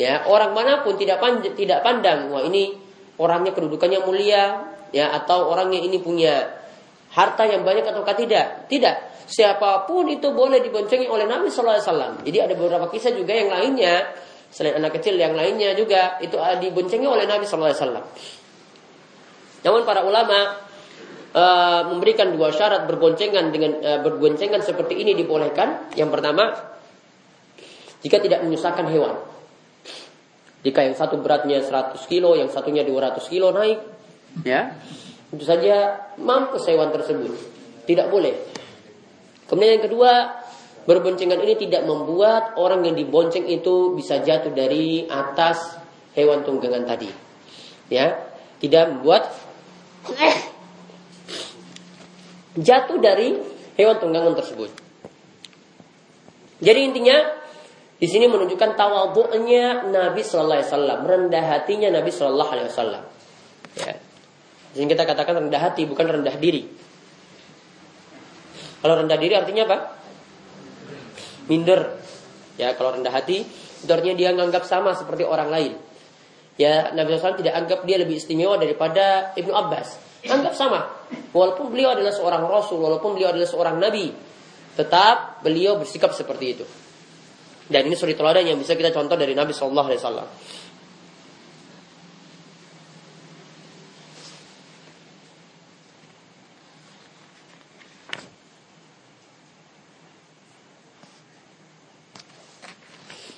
[0.00, 2.72] Ya, orang mana pun tidak pandang, tidak pandang, wah ini
[3.20, 6.48] orangnya kedudukannya mulia, ya atau orang yang ini punya
[7.12, 8.64] harta yang banyak atau tidak.
[8.72, 8.96] Tidak.
[9.26, 12.12] Siapa pun itu boleh diboncengi oleh Nabi Sallallahu Alaihi Wasallam.
[12.24, 14.08] Jadi ada beberapa kisah juga yang lainnya
[14.46, 18.04] selain anak kecil yang lainnya juga itu diboncengi oleh Nabi Sallallahu Alaihi Wasallam.
[19.66, 20.38] Namun para ulama
[21.34, 25.90] uh, memberikan dua syarat berboncengan dengan uh, berboncengan seperti ini dibolehkan.
[25.98, 26.54] Yang pertama,
[28.06, 29.18] jika tidak menyusahkan hewan.
[30.62, 33.95] Jika yang satu beratnya 100 kilo, yang satunya 200 kilo naik,
[34.44, 34.76] Ya.
[35.32, 37.32] Itu saja mampu hewan tersebut.
[37.86, 38.34] Tidak boleh.
[39.46, 40.42] Kemudian yang kedua,
[40.84, 45.78] berboncengan ini tidak membuat orang yang dibonceng itu bisa jatuh dari atas
[46.18, 47.10] hewan tunggangan tadi.
[47.86, 48.18] Ya,
[48.58, 49.30] tidak membuat
[52.58, 53.38] jatuh dari
[53.78, 54.70] hewan tunggangan tersebut.
[56.58, 57.16] Jadi intinya
[57.96, 63.04] di sini menunjukkan tawadhu'nya Nabi Sallallahu Alaihi Wasallam, rendah hatinya Nabi Sallallahu Alaihi Wasallam.
[63.76, 63.94] Ya.
[64.76, 66.68] Yang kita katakan rendah hati bukan rendah diri.
[68.84, 69.78] Kalau rendah diri artinya apa?
[71.48, 71.96] Minder.
[72.60, 73.44] Ya, kalau rendah hati
[73.82, 75.72] itu artinya dia menganggap sama seperti orang lain.
[76.56, 80.00] Ya, Nabi SAW tidak anggap dia lebih istimewa daripada Ibnu Abbas.
[80.24, 80.88] Anggap sama.
[81.32, 84.10] Walaupun beliau adalah seorang rasul, walaupun beliau adalah seorang nabi,
[84.74, 86.64] tetap beliau bersikap seperti itu.
[87.66, 90.28] Dan ini suri teladan yang bisa kita contoh dari Nabi Shallallahu Alaihi Wasallam.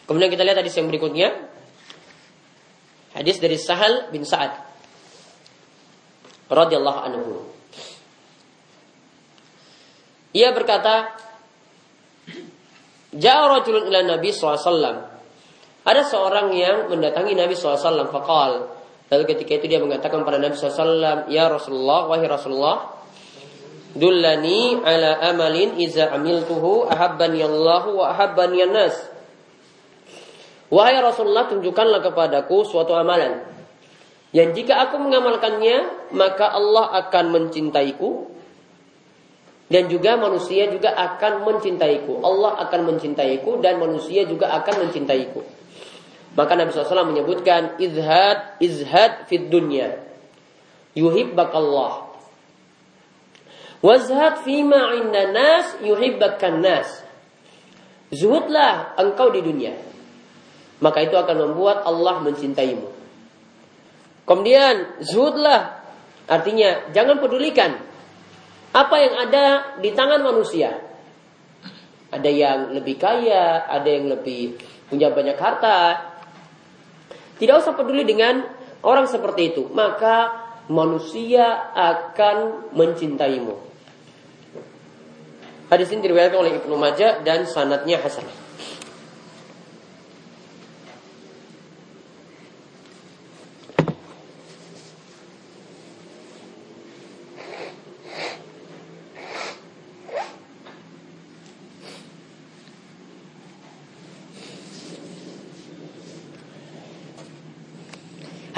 [0.08, 1.36] Kemudian kita lihat hadis yang berikutnya.
[3.12, 4.66] Hadis dari Sahal bin Sa'ad.
[6.48, 7.44] radhiyallahu anhu.
[10.32, 11.12] Ia berkata,
[13.12, 14.96] Ja'a rajulun ila Nabi SAW.
[15.84, 18.08] Ada seorang yang mendatangi Nabi SAW.
[18.08, 18.64] Fakal.
[19.08, 22.96] Lalu ketika itu dia mengatakan pada Nabi SAW, Ya Rasulullah, wahai Rasulullah,
[23.96, 29.17] Dullani ala amalin iza amiltuhu ahabbani Allah wa ahabbani nas.
[30.68, 33.40] Wahai Rasulullah tunjukkanlah kepadaku suatu amalan.
[34.36, 38.28] Yang jika aku mengamalkannya Maka Allah akan mencintaiku.
[39.68, 42.20] Dan juga manusia juga akan mencintaiku.
[42.20, 45.40] Allah akan mencintaiku Dan manusia juga akan mencintaiku.
[46.36, 50.04] Maka Nabi SAW menyebutkan Izhad, izhad fid dunya.
[50.92, 52.12] Yuhibbak Allah.
[53.80, 56.88] Wazhad fima inda nas Yuhibbakan nas.
[58.12, 59.87] Zuhudlah engkau di dunia
[60.78, 62.86] maka itu akan membuat Allah mencintaimu.
[64.28, 65.80] Kemudian zuhudlah
[66.28, 67.80] artinya jangan pedulikan
[68.76, 69.44] apa yang ada
[69.80, 70.84] di tangan manusia.
[72.08, 74.56] Ada yang lebih kaya, ada yang lebih
[74.88, 76.08] punya banyak harta.
[77.36, 78.44] Tidak usah peduli dengan
[78.80, 83.56] orang seperti itu, maka manusia akan mencintaimu.
[85.68, 88.24] Hadis ini diriwayatkan oleh Ibnu Majah dan sanatnya hasan.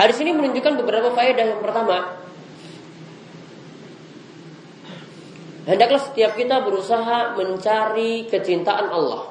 [0.00, 2.16] Hadis ini menunjukkan beberapa faedah yang pertama.
[5.68, 9.28] Hendaklah setiap kita berusaha mencari kecintaan Allah.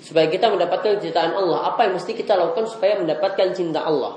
[0.00, 1.68] Supaya kita mendapatkan kecintaan Allah.
[1.68, 4.16] Apa yang mesti kita lakukan supaya mendapatkan cinta Allah?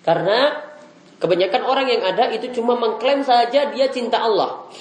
[0.00, 0.56] Karena
[1.20, 4.72] kebanyakan orang yang ada itu cuma mengklaim saja dia cinta Allah.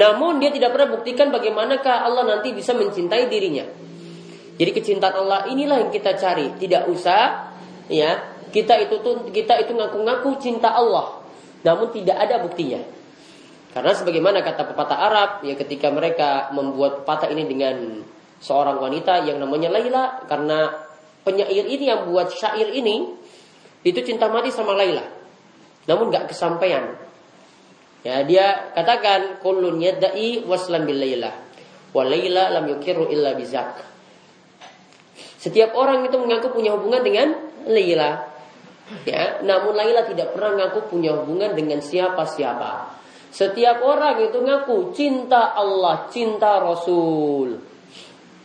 [0.00, 3.89] Namun dia tidak pernah buktikan bagaimanakah Allah nanti bisa mencintai dirinya.
[4.60, 6.52] Jadi kecintaan Allah inilah yang kita cari.
[6.60, 7.48] Tidak usah
[7.88, 11.24] ya kita itu tuh kita itu ngaku-ngaku cinta Allah,
[11.64, 12.84] namun tidak ada buktinya.
[13.72, 18.04] Karena sebagaimana kata pepatah Arab, ya ketika mereka membuat pepatah ini dengan
[18.42, 20.74] seorang wanita yang namanya Laila, karena
[21.22, 23.14] penyair ini yang buat syair ini
[23.86, 25.06] itu cinta mati sama Laila,
[25.86, 26.98] namun nggak kesampaian.
[28.02, 31.30] Ya dia katakan kulun yadai waslam bil Laila,
[31.94, 33.89] wa Laila lam yukiru illa bizak.
[35.40, 37.32] Setiap orang itu mengaku punya hubungan dengan
[37.64, 38.28] Laila,
[39.08, 43.00] ya, namun Laila tidak pernah mengaku punya hubungan dengan siapa-siapa.
[43.32, 47.56] Setiap orang itu ngaku cinta Allah, cinta Rasul.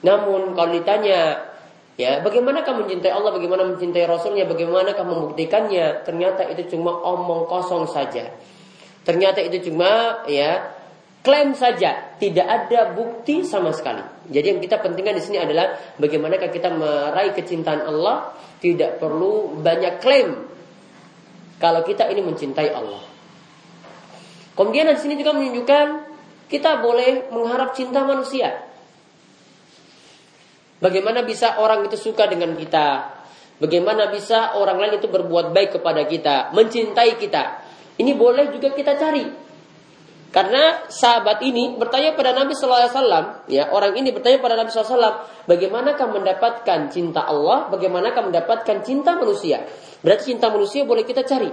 [0.07, 1.51] Namun kalau ditanya,
[1.99, 6.05] ya bagaimana kamu mencintai Allah, bagaimana mencintai Rasulnya, bagaimana kamu membuktikannya?
[6.07, 8.29] Ternyata itu cuma omong kosong saja.
[9.03, 10.71] Ternyata itu cuma ya
[11.25, 14.05] klaim saja, tidak ada bukti sama sekali.
[14.29, 19.97] Jadi yang kita pentingkan di sini adalah bagaimana kita meraih kecintaan Allah, tidak perlu banyak
[19.97, 20.45] klaim.
[21.57, 23.01] Kalau kita ini mencintai Allah.
[24.53, 25.87] Kemudian di sini juga menunjukkan
[26.47, 28.61] kita boleh mengharap cinta manusia.
[30.77, 33.17] Bagaimana bisa orang itu suka dengan kita?
[33.57, 37.63] Bagaimana bisa orang lain itu berbuat baik kepada kita, mencintai kita?
[37.95, 39.44] Ini boleh juga kita cari.
[40.35, 44.67] Karena sahabat ini bertanya pada Nabi Sallallahu Alaihi Wasallam, ya orang ini bertanya pada Nabi
[44.67, 49.63] Sallallahu Alaihi Wasallam, bagaimanakah mendapatkan cinta Allah, bagaimanakah mendapatkan cinta manusia?
[50.03, 51.47] Berarti cinta manusia boleh kita cari.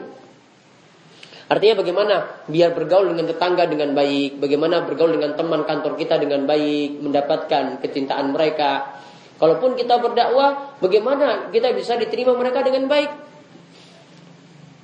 [1.46, 2.14] Artinya bagaimana
[2.50, 7.78] biar bergaul dengan tetangga dengan baik, bagaimana bergaul dengan teman kantor kita dengan baik, mendapatkan
[7.78, 8.98] kecintaan mereka.
[9.38, 13.10] Kalaupun kita berdakwah, bagaimana kita bisa diterima mereka dengan baik?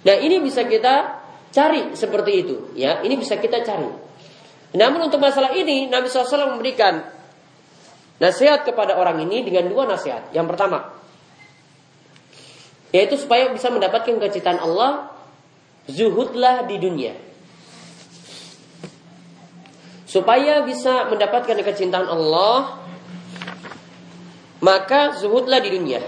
[0.06, 3.00] Nah, ini bisa kita cari seperti itu, ya.
[3.04, 3.88] Ini bisa kita cari.
[4.76, 7.00] Namun untuk masalah ini, Nabi SAW memberikan
[8.20, 10.28] nasihat kepada orang ini dengan dua nasihat.
[10.34, 10.78] Yang pertama,
[12.92, 15.12] yaitu supaya bisa mendapatkan kecintaan Allah
[15.88, 17.14] zuhudlah di dunia.
[20.08, 22.80] Supaya bisa mendapatkan kecintaan Allah,
[24.64, 26.00] maka zuhudlah di dunia.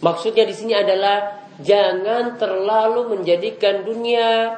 [0.00, 4.56] Maksudnya di sini adalah jangan terlalu menjadikan dunia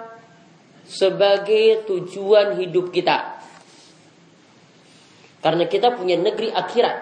[0.87, 3.43] sebagai tujuan hidup kita.
[5.43, 6.99] Karena kita punya negeri akhirat.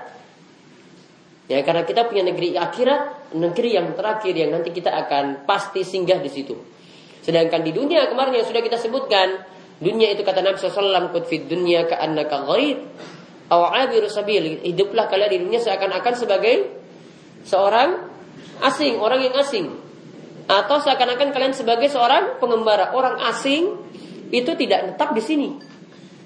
[1.51, 6.22] Ya, karena kita punya negeri akhirat, negeri yang terakhir yang nanti kita akan pasti singgah
[6.22, 6.55] di situ.
[7.20, 9.45] Sedangkan di dunia kemarin yang sudah kita sebutkan,
[9.82, 12.78] dunia itu kata Nabi SAW, "Qut fid dunya ka'annaka ghaib
[13.53, 16.55] aw 'abiru sabil." Hiduplah kalian di dunia seakan-akan sebagai
[17.45, 18.09] seorang
[18.64, 19.66] asing, orang yang asing.
[20.50, 23.70] Atau seakan-akan kalian sebagai seorang pengembara, orang asing
[24.34, 25.48] itu tidak tetap di sini.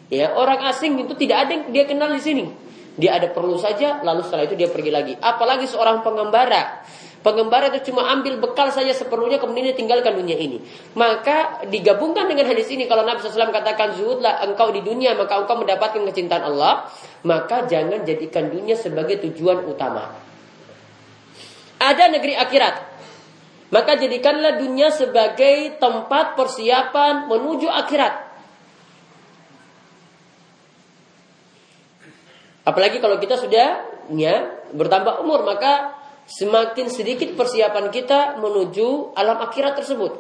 [0.09, 2.45] Ya, orang asing itu tidak ada yang dia kenal di sini.
[2.95, 5.12] Dia ada perlu saja, lalu setelah itu dia pergi lagi.
[5.18, 6.87] Apalagi seorang pengembara.
[7.24, 10.61] Pengembara itu cuma ambil bekal saja seperlunya kemudian dia tinggalkan dunia ini.
[10.93, 15.57] Maka digabungkan dengan hadis ini kalau Nabi SAW katakan zuhudlah engkau di dunia maka engkau
[15.57, 16.93] mendapatkan kecintaan Allah.
[17.24, 20.24] Maka jangan jadikan dunia sebagai tujuan utama.
[21.79, 22.75] Ada negeri akhirat.
[23.75, 28.14] Maka jadikanlah dunia sebagai tempat persiapan menuju akhirat.
[32.64, 33.83] Apalagi kalau kita sudah
[34.16, 34.37] ya
[34.72, 35.93] bertambah umur maka
[36.25, 40.12] semakin sedikit persiapan kita menuju alam akhirat tersebut.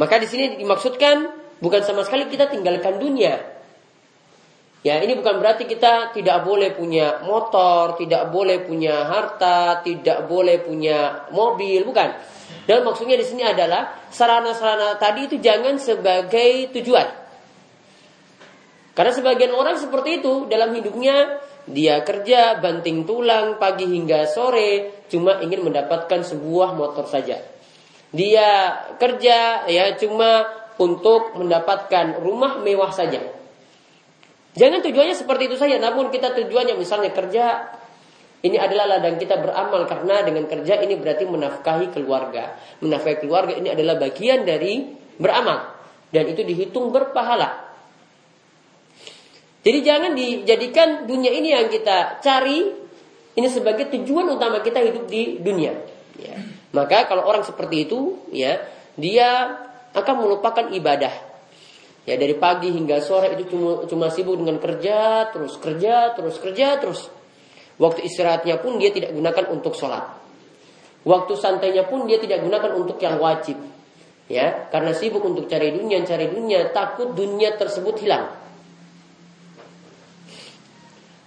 [0.00, 1.28] Maka di sini dimaksudkan
[1.60, 3.59] bukan sama sekali kita tinggalkan dunia.
[4.80, 10.56] Ya, ini bukan berarti kita tidak boleh punya motor, tidak boleh punya harta, tidak boleh
[10.64, 12.16] punya mobil, bukan.
[12.64, 17.08] Dan maksudnya di sini adalah sarana-sarana tadi itu jangan sebagai tujuan.
[18.96, 25.44] Karena sebagian orang seperti itu dalam hidupnya dia kerja banting tulang pagi hingga sore cuma
[25.44, 27.36] ingin mendapatkan sebuah motor saja.
[28.10, 30.48] Dia kerja ya cuma
[30.80, 33.39] untuk mendapatkan rumah mewah saja.
[34.58, 37.70] Jangan tujuannya seperti itu saja, namun kita tujuannya misalnya kerja
[38.40, 42.56] ini adalah ladang kita beramal karena dengan kerja ini berarti menafkahi keluarga.
[42.80, 44.90] Menafkahi keluarga ini adalah bagian dari
[45.20, 45.76] beramal
[46.08, 47.70] dan itu dihitung berpahala.
[49.60, 52.64] Jadi jangan dijadikan dunia ini yang kita cari
[53.36, 55.76] ini sebagai tujuan utama kita hidup di dunia.
[56.16, 56.40] Ya.
[56.72, 58.56] Maka kalau orang seperti itu, ya
[58.96, 59.52] dia
[59.92, 61.12] akan melupakan ibadah.
[62.10, 66.82] Ya dari pagi hingga sore itu cuma cuma sibuk dengan kerja, terus kerja, terus kerja,
[66.82, 67.06] terus.
[67.78, 70.10] Waktu istirahatnya pun dia tidak gunakan untuk sholat.
[71.06, 73.62] Waktu santainya pun dia tidak gunakan untuk yang wajib.
[74.26, 78.26] Ya, karena sibuk untuk cari dunia, cari dunia, takut dunia tersebut hilang.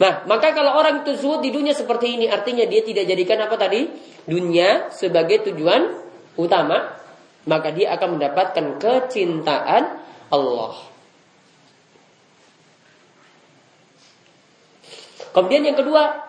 [0.03, 3.55] Nah, maka kalau orang itu zuhud di dunia seperti ini, artinya dia tidak jadikan apa
[3.55, 3.87] tadi?
[4.27, 5.95] Dunia sebagai tujuan
[6.35, 6.91] utama,
[7.47, 10.02] maka dia akan mendapatkan kecintaan
[10.33, 10.73] Allah.
[15.33, 16.25] Kemudian yang kedua,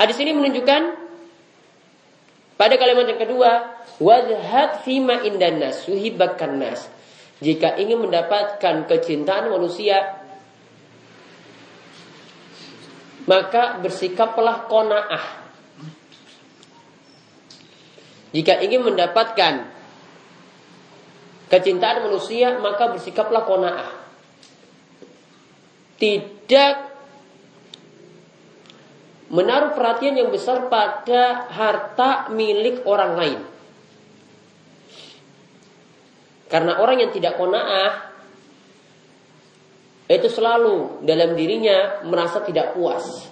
[0.00, 0.82] hadis ini menunjukkan
[2.60, 3.50] pada kalimat yang kedua,
[4.04, 6.92] wadhat fima indanas suhibakan nas.
[7.40, 10.20] Jika ingin mendapatkan kecintaan manusia,
[13.24, 15.40] maka bersikaplah kona'ah.
[18.36, 19.79] Jika ingin mendapatkan
[21.50, 23.90] kecintaan manusia, maka bersikaplah kona'ah.
[25.98, 26.74] Tidak
[29.34, 33.40] menaruh perhatian yang besar pada harta milik orang lain.
[36.50, 38.10] Karena orang yang tidak kona'ah
[40.10, 43.30] itu selalu dalam dirinya merasa tidak puas.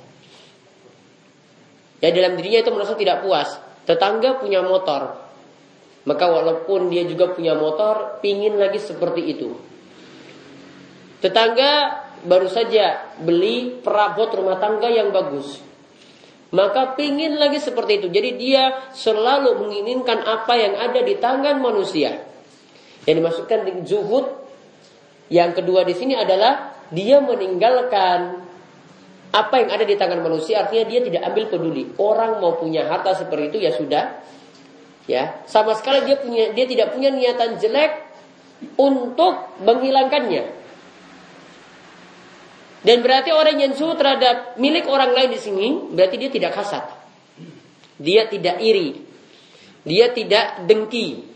[1.99, 3.59] Ya dalam dirinya itu merasa tidak puas.
[3.83, 5.28] Tetangga punya motor,
[6.09, 9.53] maka walaupun dia juga punya motor, pingin lagi seperti itu.
[11.21, 15.61] Tetangga baru saja beli perabot rumah tangga yang bagus.
[16.49, 18.09] Maka pingin lagi seperti itu.
[18.09, 22.25] Jadi dia selalu menginginkan apa yang ada di tangan manusia.
[23.05, 24.27] Yang dimasukkan di zuhud.
[25.29, 28.49] Yang kedua di sini adalah dia meninggalkan
[29.29, 30.65] apa yang ada di tangan manusia.
[30.65, 31.85] Artinya dia tidak ambil peduli.
[32.01, 34.05] Orang mau punya harta seperti itu ya sudah.
[35.09, 38.05] Ya, sama sekali dia punya dia tidak punya niatan jelek
[38.77, 40.61] untuk menghilangkannya.
[42.85, 46.85] Dan berarti orang yang suhu terhadap milik orang lain di sini berarti dia tidak kasat.
[47.99, 49.03] Dia tidak iri.
[49.83, 51.27] Dia tidak dengki.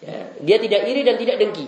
[0.00, 1.66] Ya, dia tidak iri dan tidak dengki.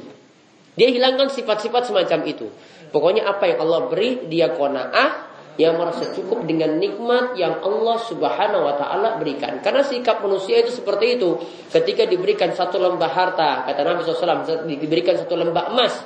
[0.79, 2.47] Dia hilangkan sifat-sifat semacam itu.
[2.95, 5.28] Pokoknya apa yang Allah beri dia kona'ah
[5.59, 9.59] yang merasa cukup dengan nikmat yang Allah Subhanahu wa taala berikan.
[9.59, 11.35] Karena sikap manusia itu seperti itu.
[11.75, 15.99] Ketika diberikan satu lembah harta, kata Nabi SAW, diberikan satu lembah emas,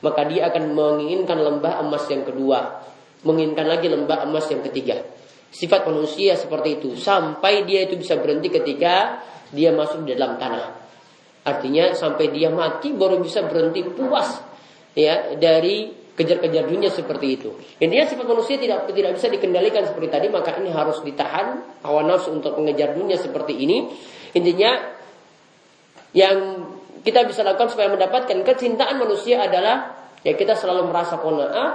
[0.00, 2.80] maka dia akan menginginkan lembah emas yang kedua,
[3.28, 5.04] menginginkan lagi lembah emas yang ketiga.
[5.52, 9.20] Sifat manusia seperti itu sampai dia itu bisa berhenti ketika
[9.52, 10.64] dia masuk di dalam tanah.
[11.44, 14.40] Artinya sampai dia mati baru bisa berhenti puas
[14.92, 17.54] ya dari kejar-kejar dunia seperti itu.
[17.78, 22.34] Intinya sifat manusia tidak tidak bisa dikendalikan seperti tadi, maka ini harus ditahan hawa nafsu
[22.34, 23.86] untuk mengejar dunia seperti ini.
[24.34, 24.98] Intinya
[26.10, 26.66] yang
[27.06, 29.94] kita bisa lakukan supaya mendapatkan kecintaan manusia adalah
[30.26, 31.70] ya kita selalu merasa qanaah,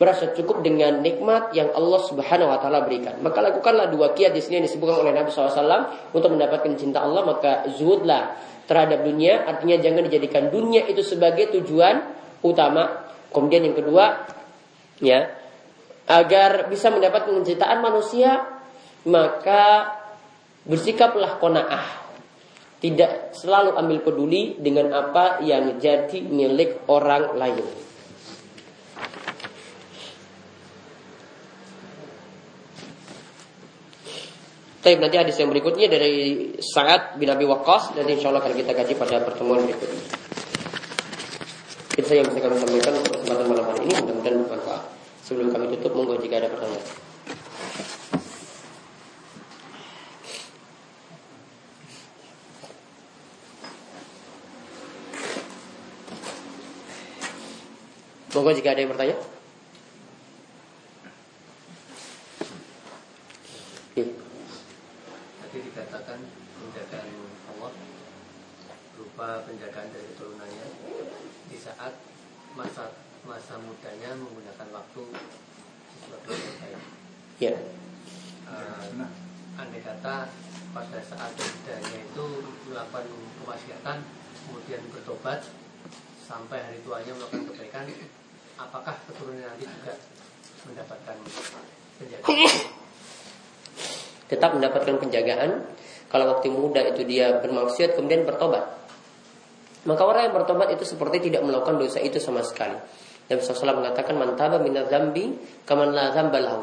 [0.00, 3.20] merasa cukup dengan nikmat yang Allah Subhanahu wa taala berikan.
[3.20, 7.22] Maka lakukanlah dua kiat di sini yang disebutkan oleh Nabi SAW untuk mendapatkan cinta Allah,
[7.28, 12.02] maka zuhudlah terhadap dunia, artinya jangan dijadikan dunia itu sebagai tujuan
[12.42, 13.05] utama.
[13.36, 14.24] Kemudian yang kedua,
[15.04, 15.28] ya,
[16.08, 18.48] agar bisa mendapatkan kecintaan manusia,
[19.04, 19.92] maka
[20.64, 21.84] bersikaplah kona'ah
[22.80, 27.66] tidak selalu ambil peduli dengan apa yang jadi milik orang lain.
[34.86, 36.14] Tapi nanti hadis yang berikutnya dari
[36.62, 40.25] Sa'ad bin Abi Waqqas dan insya Allah akan kita kaji pada pertemuan berikutnya.
[42.06, 43.94] Itu saja yang bisa kami sampaikan untuk kesempatan malam hari ini.
[43.98, 44.82] Mudah-mudahan bermanfaat.
[45.26, 46.86] Sebelum kami tutup, monggo jika ada pertanyaan.
[58.38, 59.16] Monggo jika ada yang bertanya.
[65.42, 66.18] Tadi dikatakan
[66.54, 67.08] penjagaan
[67.50, 67.74] Allah
[68.94, 70.66] berupa penjagaan dari keturunannya
[71.46, 71.94] di saat
[72.56, 72.90] masa
[73.22, 75.02] masa mudanya menggunakan waktu
[75.98, 76.80] sesuatu yang baik.
[77.38, 77.54] Ya.
[78.46, 79.06] Uh,
[79.58, 80.30] andai kata
[80.72, 82.26] pada saat mudanya itu
[82.70, 83.06] melakukan
[83.42, 83.98] kemaksiatan
[84.46, 85.40] kemudian bertobat
[86.22, 87.84] sampai hari tuanya melakukan kebaikan
[88.56, 89.92] apakah keturunan nanti juga
[90.66, 91.16] mendapatkan
[91.98, 92.28] penjagaan?
[94.26, 95.50] Tetap mendapatkan penjagaan
[96.16, 98.64] kalau waktu muda itu dia bermaksiat kemudian bertobat.
[99.84, 102.72] Maka orang yang bertobat itu seperti tidak melakukan dosa itu sama sekali.
[103.28, 105.36] Nabi SAW mengatakan mantaba minat zambi
[105.68, 105.92] kaman.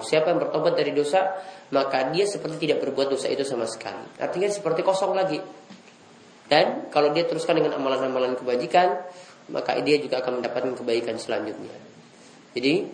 [0.01, 1.37] Siapa yang bertobat dari dosa
[1.69, 4.17] maka dia seperti tidak berbuat dosa itu sama sekali.
[4.17, 5.37] Artinya seperti kosong lagi.
[6.49, 9.05] Dan kalau dia teruskan dengan amalan-amalan kebajikan,
[9.53, 11.77] maka dia juga akan mendapatkan kebaikan selanjutnya.
[12.57, 12.89] Jadi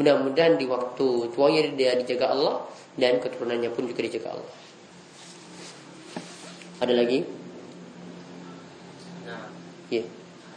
[0.00, 2.64] mudah-mudahan di waktu tuanya dia dijaga Allah
[2.96, 4.69] dan keturunannya pun juga dijaga Allah.
[6.80, 7.28] Ada lagi?
[9.28, 9.52] Nah,
[9.92, 10.08] Iya.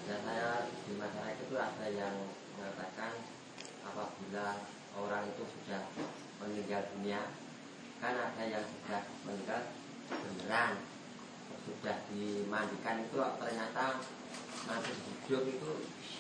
[0.07, 0.49] ada saya
[0.87, 2.15] di masyarakat itu ada yang
[2.55, 3.11] mengatakan
[3.83, 4.63] apabila
[4.95, 5.83] orang itu sudah
[6.39, 7.27] meninggal dunia,
[7.99, 9.67] kan ada yang sudah meninggal
[10.07, 10.79] beneran,
[11.67, 13.83] sudah dimandikan itu ternyata
[14.63, 15.69] masih hidup itu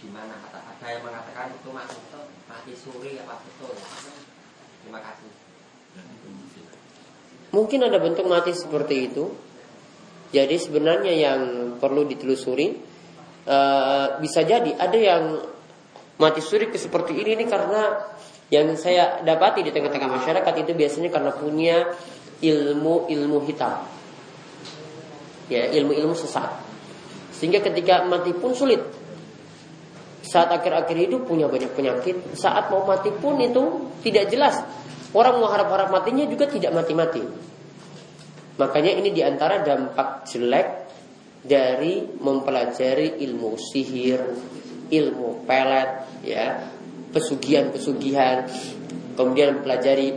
[0.03, 0.35] gimana?
[0.35, 3.71] Kata ada yang mengatakan itu masih itu mati suri apa betul?
[4.83, 5.31] Terima kasih.
[7.55, 9.31] Mungkin ada bentuk mati seperti itu.
[10.33, 11.41] Jadi sebenarnya yang
[11.77, 12.67] perlu ditelusuri
[13.45, 15.23] eh, bisa jadi ada yang
[16.17, 18.01] mati suri ke seperti ini nih karena
[18.49, 21.77] yang saya dapati di tengah-tengah masyarakat itu biasanya karena punya
[22.43, 23.87] ilmu ilmu hitam,
[25.47, 26.49] ya ilmu ilmu sesat,
[27.33, 28.81] sehingga ketika mati pun sulit.
[30.23, 34.65] Saat akhir-akhir hidup punya banyak penyakit, saat mau mati pun itu tidak jelas.
[35.13, 37.21] Orang mau harap-harap matinya juga tidak mati-mati.
[38.53, 40.67] Makanya ini di antara dampak jelek
[41.41, 44.21] dari mempelajari ilmu sihir,
[44.93, 46.61] ilmu pelet, ya,
[47.09, 48.45] pesugihan-pesugihan,
[49.17, 50.09] kemudian mempelajari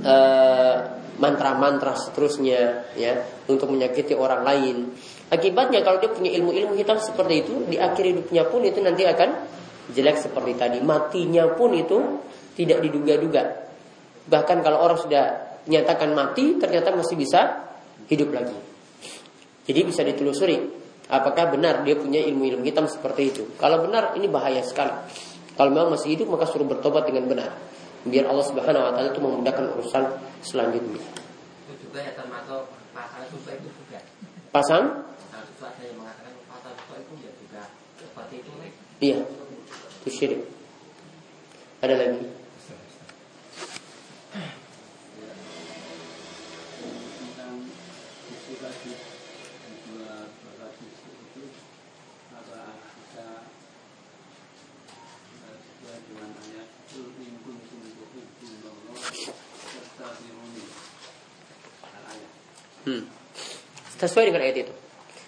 [0.00, 0.76] eh,
[1.20, 4.76] mantra-mantra seterusnya, ya, untuk menyakiti orang lain.
[5.28, 9.30] Akibatnya kalau dia punya ilmu-ilmu hitam seperti itu, di akhir hidupnya pun itu nanti akan
[9.92, 10.78] jelek seperti tadi.
[10.80, 12.18] Matinya pun itu
[12.56, 13.68] tidak diduga-duga.
[14.26, 17.68] Bahkan kalau orang sudah nyatakan mati, ternyata masih bisa
[18.08, 18.56] hidup lagi.
[19.68, 20.56] Jadi bisa ditelusuri
[21.10, 23.42] apakah benar dia punya ilmu-ilmu hitam seperti itu.
[23.58, 24.94] Kalau benar ini bahaya sekali.
[25.58, 27.50] Kalau memang masih hidup maka suruh bertobat dengan benar.
[28.06, 30.04] Biar Allah Subhanahu wa taala itu memudahkan urusan
[30.40, 31.02] selanjutnya.
[31.68, 32.64] Itu juga ya termasuk
[32.96, 34.00] pasal susah itu juga.
[34.48, 34.84] Pasang?
[35.28, 37.62] Pasal susah ada yang mengatakan pasal susah itu ya juga
[38.00, 38.50] seperti itu.
[39.04, 39.18] Iya.
[40.00, 40.42] Itu syirik.
[41.84, 42.39] Ada lagi?
[48.60, 48.92] Tadi
[49.88, 50.28] dua
[50.84, 51.44] isi itu
[52.28, 53.26] apa bisa
[55.40, 60.64] sesuai dengan ayat kul in kuntum tuhibbunallah fastaghfiruni
[61.88, 62.32] al ayat
[62.80, 63.04] Hmm.
[64.00, 64.72] Sesuai dengan ayat itu.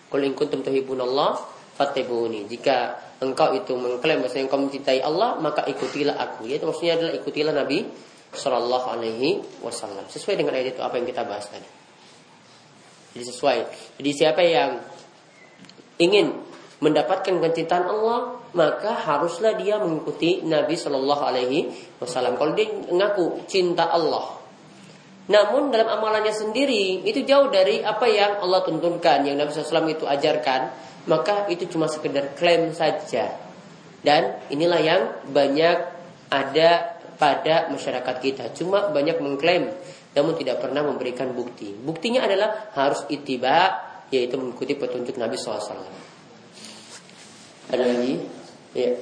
[0.08, 1.36] Qul in kuntum tuhibbunallah
[1.76, 2.48] fattabi'uni.
[2.48, 6.48] Jika engkau itu mengklaim bahwa engkau mencintai Allah, maka ikutilah aku.
[6.48, 7.84] Yaitu maksudnya adalah ikutilah Nabi
[8.32, 10.08] Shallallahu alaihi wasallam.
[10.08, 11.81] Sesuai dengan ayat itu apa yang kita bahas tadi.
[13.12, 13.58] Jadi sesuai.
[14.00, 14.80] Jadi siapa yang
[16.00, 16.32] ingin
[16.82, 21.70] mendapatkan kecintaan Allah, maka haruslah dia mengikuti Nabi Shallallahu alaihi
[22.02, 22.34] wasallam.
[22.40, 24.42] Kalau dia mengaku cinta Allah,
[25.30, 30.02] namun dalam amalannya sendiri itu jauh dari apa yang Allah tuntunkan, yang Nabi SAW itu
[30.02, 30.74] ajarkan,
[31.06, 33.30] maka itu cuma sekedar klaim saja.
[34.02, 35.78] Dan inilah yang banyak
[36.26, 38.50] ada pada masyarakat kita.
[38.58, 39.70] Cuma banyak mengklaim,
[40.12, 41.72] namun tidak pernah memberikan bukti.
[41.72, 43.80] Buktinya adalah harus itiba,
[44.12, 45.88] yaitu mengikuti petunjuk Nabi SAW.
[47.72, 48.14] Ada lagi?
[48.76, 48.92] Ya.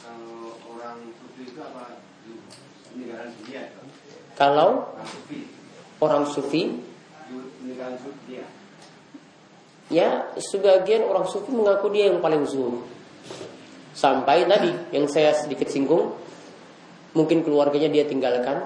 [0.00, 2.00] kalau orang sufi itu apa
[4.40, 4.88] Kalau
[6.00, 6.80] orang sufi
[9.92, 12.80] ya sebagian orang sufi mengaku dia yang paling zuhud.
[13.92, 16.16] Sampai tadi yang saya sedikit singgung,
[17.12, 18.64] mungkin keluarganya dia tinggalkan,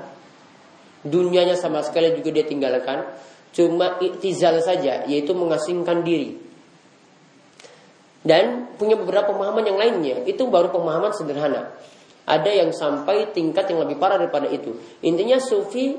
[1.04, 3.04] dunianya sama sekali juga dia tinggalkan,
[3.52, 6.40] cuma iktizal saja, yaitu mengasingkan diri.
[8.24, 11.76] Dan punya beberapa pemahaman yang lainnya, itu baru pemahaman sederhana.
[12.24, 14.80] Ada yang sampai tingkat yang lebih parah daripada itu.
[15.04, 15.92] Intinya sufi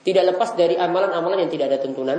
[0.00, 2.18] tidak lepas dari amalan-amalan yang tidak ada tuntunan.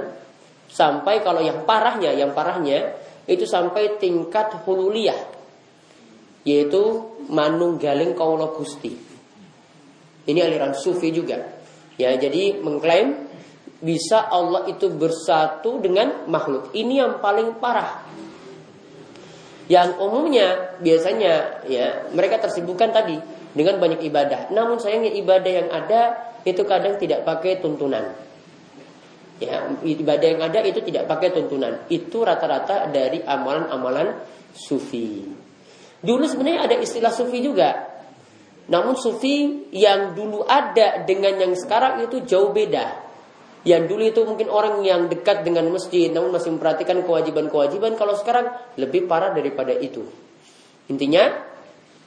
[0.69, 2.93] Sampai kalau yang parahnya, yang parahnya
[3.25, 5.17] itu sampai tingkat hululiyah.
[6.45, 6.81] Yaitu
[7.25, 8.93] manunggaling kaulo gusti.
[10.29, 11.41] Ini aliran sufi juga.
[12.01, 13.29] Ya, jadi mengklaim
[13.83, 16.71] bisa Allah itu bersatu dengan makhluk.
[16.71, 18.01] Ini yang paling parah.
[19.67, 23.19] Yang umumnya biasanya ya mereka tersibukkan tadi
[23.51, 24.51] dengan banyak ibadah.
[24.51, 26.01] Namun sayangnya ibadah yang ada
[26.43, 28.03] itu kadang tidak pakai tuntunan.
[29.43, 31.83] Ya, ibadah yang ada itu tidak pakai tuntunan.
[31.91, 34.23] Itu rata-rata dari amalan-amalan
[34.55, 35.27] sufi.
[36.03, 37.92] Dulu sebenarnya ada istilah sufi juga.
[38.71, 43.03] Namun sufi yang dulu ada dengan yang sekarang itu jauh beda.
[43.63, 48.51] Yang dulu itu mungkin orang yang dekat dengan masjid namun masih memperhatikan kewajiban-kewajiban kalau sekarang
[48.75, 50.03] lebih parah daripada itu.
[50.91, 51.31] Intinya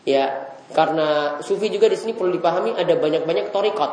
[0.05, 3.93] ya karena sufi juga di sini perlu dipahami ada banyak-banyak torikot.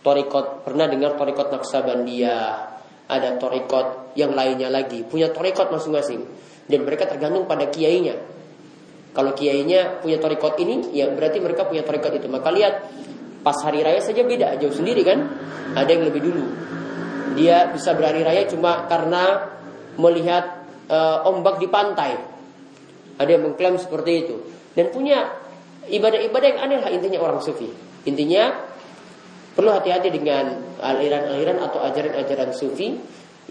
[0.00, 2.66] Torikot pernah dengar torikot Naksabandia,
[3.10, 6.26] ada torikot yang lainnya lagi punya torikot masing-masing
[6.70, 8.14] dan mereka tergantung pada kiainya.
[9.10, 12.26] Kalau kiainya punya torikot ini, ya berarti mereka punya torikot itu.
[12.30, 12.74] Maka lihat
[13.42, 15.26] pas hari raya saja beda, jauh sendiri kan?
[15.74, 16.44] Ada yang lebih dulu.
[17.30, 19.54] dia bisa berhari raya cuma karena
[19.94, 22.18] melihat uh, ombak di pantai.
[23.22, 24.36] Ada yang mengklaim seperti itu
[24.74, 25.28] dan punya
[25.90, 27.68] ibadah-ibadah yang aneh lah intinya orang sufi.
[28.06, 28.54] Intinya
[29.52, 32.96] perlu hati-hati dengan aliran-aliran atau ajaran-ajaran sufi.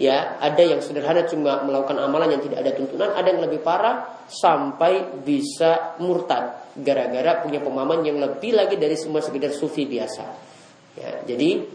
[0.00, 4.24] Ya, ada yang sederhana cuma melakukan amalan yang tidak ada tuntunan, ada yang lebih parah
[4.32, 10.24] sampai bisa murtad gara-gara punya pemahaman yang lebih lagi dari semua sekedar sufi biasa.
[10.96, 11.68] Ya, jadi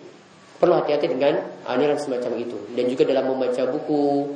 [0.57, 1.38] perlu hati-hati dengan
[1.69, 4.34] aliran semacam itu dan juga dalam membaca buku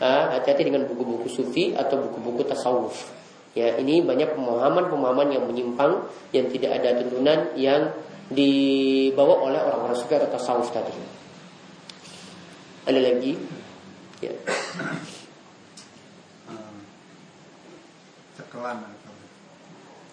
[0.00, 3.12] hati-hati dengan buku-buku sufi atau buku-buku tasawuf.
[3.52, 6.00] Ya, ini banyak pemahaman-pemahaman yang menyimpang
[6.32, 7.92] yang tidak ada tuntunan yang
[8.32, 11.27] dibawa oleh orang-orang sufi atau tasawuf tadi.
[12.88, 13.36] Ada lagi?
[14.24, 14.32] Ya.
[18.32, 19.12] Cekelan atau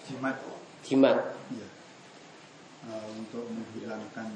[0.03, 0.35] jimat.
[0.83, 1.17] Jimat.
[1.55, 1.67] Ya.
[2.83, 4.27] Uh, untuk menghilangkan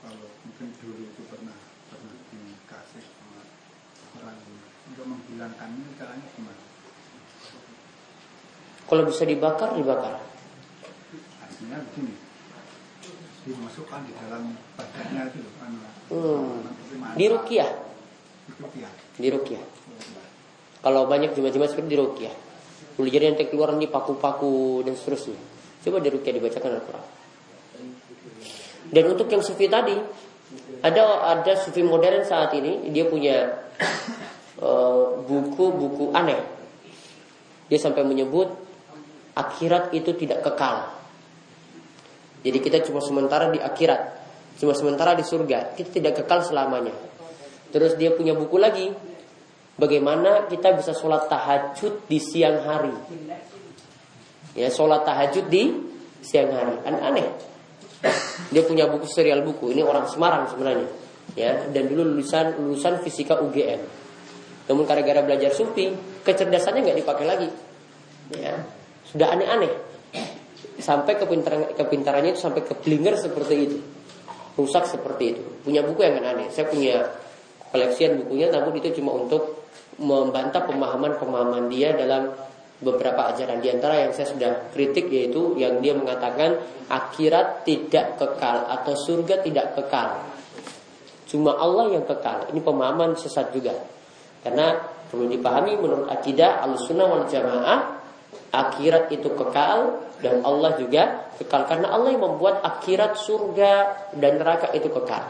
[0.00, 1.52] kalau mungkin dulu itu pernah
[1.92, 3.44] pernah dikasih sama
[4.16, 4.40] orang
[4.88, 6.64] untuk menghilangkan ini caranya gimana?
[8.88, 10.16] Kalau bisa dibakar, dibakar.
[11.44, 12.16] Artinya begini,
[13.44, 15.70] dimasukkan di dalam badannya itu kan.
[16.12, 16.60] Hmm.
[17.16, 17.70] Di rukiah.
[18.44, 18.92] Di rukiah.
[19.16, 19.64] Di rukiah.
[20.80, 22.34] Kalau banyak jimat-jimat seperti di rukiah.
[23.00, 25.40] Jadi nanti keluar nih paku-paku dan seterusnya.
[25.80, 27.06] Coba di rukiah dibacakan Al-Quran.
[28.90, 29.96] Dan untuk yang sufi tadi,
[30.84, 33.48] ada ada sufi modern saat ini dia punya
[34.60, 36.40] eh, buku-buku uh, aneh.
[37.70, 38.50] Dia sampai menyebut
[39.38, 40.99] akhirat itu tidak kekal.
[42.40, 44.00] Jadi kita cuma sementara di akhirat,
[44.56, 45.76] cuma sementara di surga.
[45.76, 46.92] Kita tidak kekal selamanya.
[47.70, 48.90] Terus dia punya buku lagi,
[49.76, 52.96] bagaimana kita bisa sholat tahajud di siang hari.
[54.56, 55.70] Ya, sholat tahajud di
[56.24, 56.74] siang hari.
[56.82, 57.28] Kan aneh.
[58.50, 59.70] Dia punya buku serial buku.
[59.70, 60.88] Ini orang Semarang sebenarnya.
[61.38, 63.80] Ya, dan dulu lulusan lulusan fisika UGM.
[64.66, 65.94] Namun gara-gara belajar sufi,
[66.26, 67.50] kecerdasannya nggak dipakai lagi.
[68.34, 68.66] Ya,
[69.06, 69.70] sudah aneh-aneh.
[70.80, 73.78] Sampai kepintaran, kepintarannya itu sampai keblinger seperti itu.
[74.56, 75.42] Rusak seperti itu.
[75.64, 76.48] Punya buku yang aneh.
[76.50, 77.04] Saya punya
[77.70, 79.62] koleksian bukunya namun itu cuma untuk
[80.00, 82.34] membantah pemahaman-pemahaman dia dalam
[82.80, 86.56] beberapa ajaran di antara yang saya sudah kritik yaitu yang dia mengatakan
[86.88, 90.24] akhirat tidak kekal atau surga tidak kekal.
[91.28, 92.50] Cuma Allah yang kekal.
[92.50, 93.76] Ini pemahaman sesat juga.
[94.40, 94.74] Karena
[95.12, 98.00] perlu dipahami menurut akidah al-sunnah wal jamaah
[98.50, 103.72] akhirat itu kekal dan Allah juga kekal karena Allah yang membuat akhirat surga
[104.16, 105.24] dan neraka itu kekal.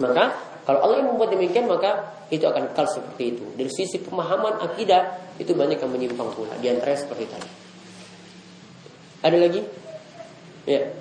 [0.00, 0.24] Maka
[0.64, 3.44] kalau Allah yang membuat demikian maka itu akan kekal seperti itu.
[3.56, 6.52] Dari sisi pemahaman akidah itu banyak yang menyimpang pula.
[6.60, 7.50] Di antara seperti tadi.
[9.20, 9.60] Ada lagi?
[10.68, 10.99] Ya.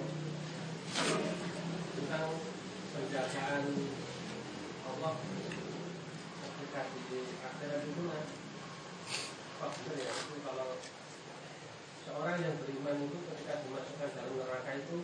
[12.19, 14.97] Orang yang beriman itu ketika dimasukkan dalam neraka itu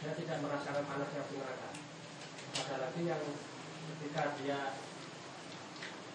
[0.00, 1.68] dia tidak merasakan panasnya api neraka.
[2.56, 3.22] Ada lagi yang
[3.92, 4.58] ketika dia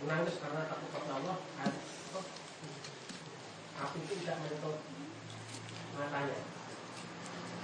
[0.01, 1.37] menangis karena takut kepada Allah,
[3.77, 4.75] api itu tidak menyentuh
[5.93, 6.37] matanya.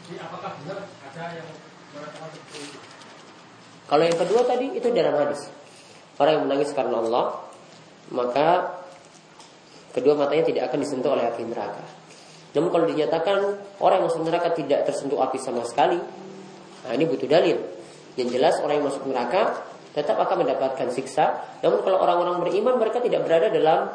[0.05, 1.49] Jadi apakah benar ada yang
[1.89, 2.79] merasakan seperti itu?
[3.83, 5.41] Kalau yang kedua tadi itu dalam hadis.
[6.21, 7.25] Orang yang menangis karena Allah,
[8.13, 8.49] maka
[9.97, 12.02] kedua matanya tidak akan disentuh oleh api neraka.
[12.53, 13.37] Namun kalau dinyatakan
[13.81, 15.97] orang yang masuk neraka tidak tersentuh api sama sekali,
[16.85, 17.57] nah ini butuh dalil.
[18.13, 21.41] Yang jelas orang yang masuk neraka tetap akan mendapatkan siksa.
[21.65, 23.89] Namun kalau orang-orang beriman mereka tidak berada dalam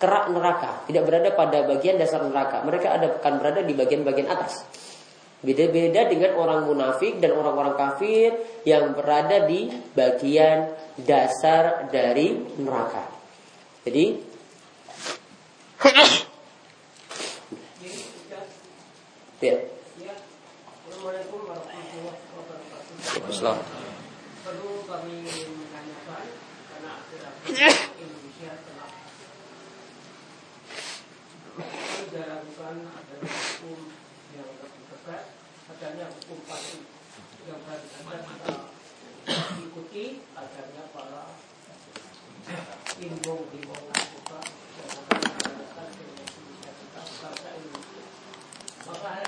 [0.00, 2.64] kerak neraka, tidak berada pada bagian dasar neraka.
[2.64, 4.64] Mereka ada akan berada di bagian-bagian atas.
[5.38, 8.34] Beda-beda dengan orang munafik dan orang-orang kafir
[8.66, 13.06] yang berada di bagian dasar dari neraka.
[13.86, 14.04] Jadi
[19.38, 19.54] Ya.
[19.54, 23.62] Assalamualaikum warahmatullahi wabarakatuh.
[24.42, 26.26] Perlu kami menanyakan
[26.66, 26.92] karena
[27.46, 28.90] Indonesia telah
[31.54, 33.94] menjalankan adanya hukum
[34.34, 35.24] yang lebih tegas,
[35.70, 36.82] adanya hukum pasti
[37.46, 38.18] yang harus kita
[39.54, 41.38] ikuti, adanya para
[42.98, 44.40] imbong-imbongan juga
[44.82, 48.06] yang akan menjalankan Indonesia kita bangsa Indonesia.
[48.88, 49.20] Maka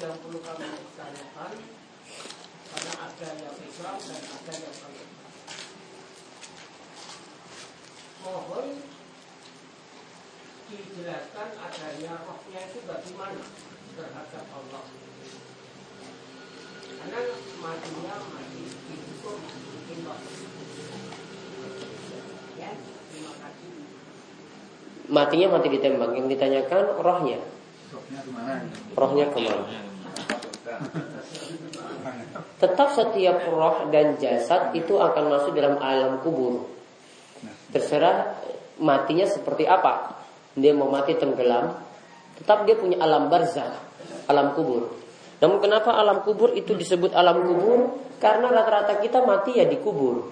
[0.00, 0.64] hari ini yang perlu kami
[0.96, 1.52] tanyakan
[2.72, 5.02] karena ada yang Islam dan ada yang kami
[8.20, 8.66] Mohon
[10.72, 13.44] dijelaskan adanya rohnya itu bagaimana
[13.96, 14.84] terhadap Allah.
[17.00, 17.20] karena
[17.60, 19.32] matinya mati itu
[19.84, 20.18] intok
[22.56, 22.70] ya
[23.12, 23.72] terima kasih
[25.10, 26.14] Matinya mati ditembak.
[26.14, 27.42] Yang ditanyakan rohnya.
[27.90, 28.54] Rohnya ke mana?
[28.94, 29.89] Rohnya ke mana?
[32.60, 36.68] Tetap setiap roh dan jasad itu akan masuk dalam alam kubur.
[37.72, 38.36] Terserah
[38.80, 40.18] matinya seperti apa.
[40.58, 41.78] Dia mau mati tenggelam,
[42.36, 43.70] tetap dia punya alam barzah,
[44.26, 44.92] alam kubur.
[45.40, 47.96] Namun kenapa alam kubur itu disebut alam kubur?
[48.20, 50.28] Karena rata-rata kita mati ya di kubur.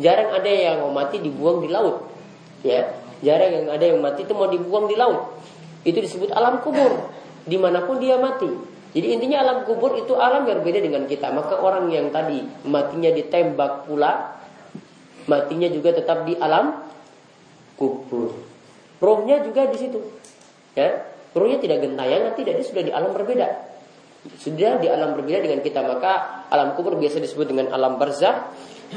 [0.00, 2.06] Jarang ada yang mau mati dibuang di laut.
[2.64, 5.36] Ya, jarang yang ada yang mati itu mau dibuang di laut.
[5.84, 7.12] Itu disebut alam kubur.
[7.44, 8.77] Di mana pun dia mati.
[8.88, 11.28] Jadi intinya alam kubur itu alam yang berbeda dengan kita.
[11.28, 14.40] Maka orang yang tadi matinya ditembak pula,
[15.28, 16.72] matinya juga tetap di alam
[17.76, 18.32] kubur.
[18.98, 20.00] Rohnya juga di situ.
[20.72, 21.04] Ya,
[21.36, 23.46] rohnya tidak gentayangan, tidak dia sudah di alam berbeda.
[24.40, 28.50] Sudah di alam berbeda dengan kita, maka alam kubur biasa disebut dengan alam barzah.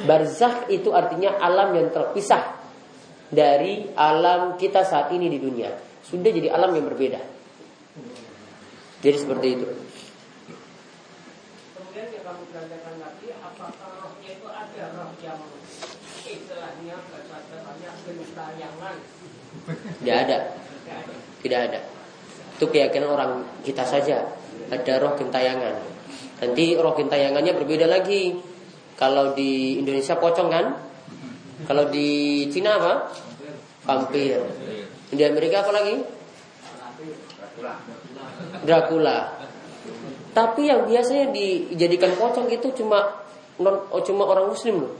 [0.08, 2.58] Barzah itu artinya alam yang terpisah
[3.28, 5.72] dari alam kita saat ini di dunia.
[6.04, 7.41] Sudah jadi alam yang berbeda.
[9.02, 9.68] Jadi seperti itu.
[11.74, 15.42] kemudian yang kamu belanjakan lagi apakah rohnya itu ada roh yang
[16.22, 18.96] istilahnya bahasa-bahasanya gentayangan.
[20.00, 20.38] Tidak ada.
[21.42, 21.80] Tidak ada.
[22.56, 23.32] Itu keyakinan orang
[23.66, 24.38] kita saja.
[24.70, 25.82] Ada roh gentayangan.
[26.46, 28.38] Nanti roh gentayangannya berbeda lagi.
[29.02, 30.78] Kalau di Indonesia pocong kan?
[31.66, 33.10] Kalau di Cina apa?
[33.82, 34.46] Vampir.
[35.10, 36.21] Di Amerika apa lagi?
[38.66, 39.18] Dracula.
[40.32, 43.28] Tapi yang biasanya dijadikan pocong itu cuma
[43.60, 44.94] non, oh, cuma orang muslim loh.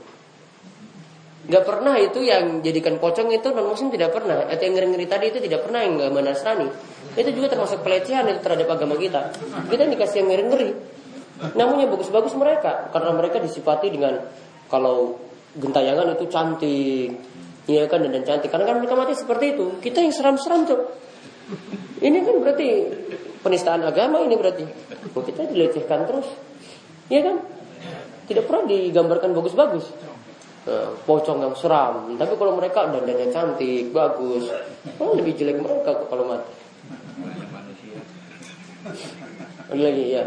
[1.42, 4.46] Gak pernah itu yang jadikan pocong itu non muslim tidak pernah.
[4.46, 6.68] Atau yang ngeri-ngeri tadi itu tidak pernah yang gak Nasrani.
[7.16, 9.32] Itu juga termasuk pelecehan itu terhadap agama kita.
[9.72, 10.72] Kita dikasih yang ngeri-ngeri.
[11.58, 14.22] Namun yang bagus-bagus mereka karena mereka disifati dengan
[14.70, 15.18] kalau
[15.58, 17.10] gentayangan itu cantik,
[17.66, 18.52] iya kan dan cantik.
[18.52, 19.66] Karena kan mereka mati seperti itu.
[19.82, 20.80] Kita yang seram-seram tuh.
[22.02, 22.68] Ini kan berarti
[23.46, 24.66] penistaan agama ini berarti.
[25.14, 26.26] Kita dilecehkan terus.
[27.14, 27.38] Iya kan?
[28.26, 29.94] Tidak pernah digambarkan bagus-bagus.
[30.62, 32.18] Nah, pocong yang seram.
[32.18, 34.46] Tapi kalau mereka dandannya cantik, bagus,
[35.02, 36.54] oh, lebih jelek mereka kalau mati.
[39.70, 40.26] Ada lagi ya.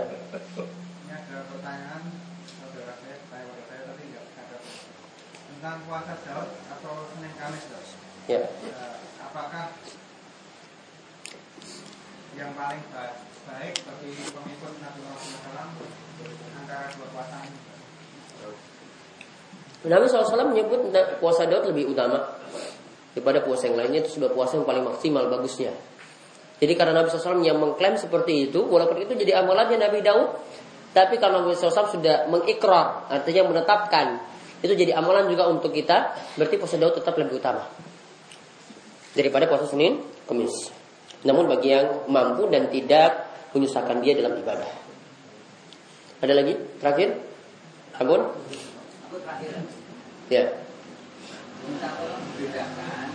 [5.55, 7.89] Tentang puasa Daud atau Senin Kamis Daud.
[8.29, 8.41] Ya.
[8.45, 8.49] Eh,
[9.23, 9.75] apakah
[12.35, 15.71] yang paling ba- baik bagi pengikut Nabi Muhammad SAW
[16.59, 17.59] antara dua puasa ini?
[19.85, 20.81] Nabi SAW menyebut
[21.21, 22.41] puasa Daud lebih utama
[23.13, 25.77] daripada puasa yang lainnya itu sudah puasa yang paling maksimal bagusnya.
[26.59, 30.41] Jadi karena Nabi SAW yang mengklaim seperti itu, walaupun itu jadi amalannya Nabi Daud,
[30.97, 34.23] tapi kalau Nabi SAW sudah mengikrar, artinya menetapkan,
[34.65, 37.69] itu jadi amalan juga untuk kita, berarti puasa Daud tetap lebih utama
[39.13, 40.84] daripada puasa Senin, Kamis.
[41.25, 43.25] Namun bagi yang mampu dan tidak
[43.57, 44.69] menyusahkan dia dalam ibadah.
[46.21, 46.53] Ada lagi?
[46.81, 47.17] Terakhir?
[47.97, 48.21] Ampun?
[49.09, 49.53] Aku terakhir
[50.33, 50.49] Ya.
[51.65, 53.09] minta tolong bedakan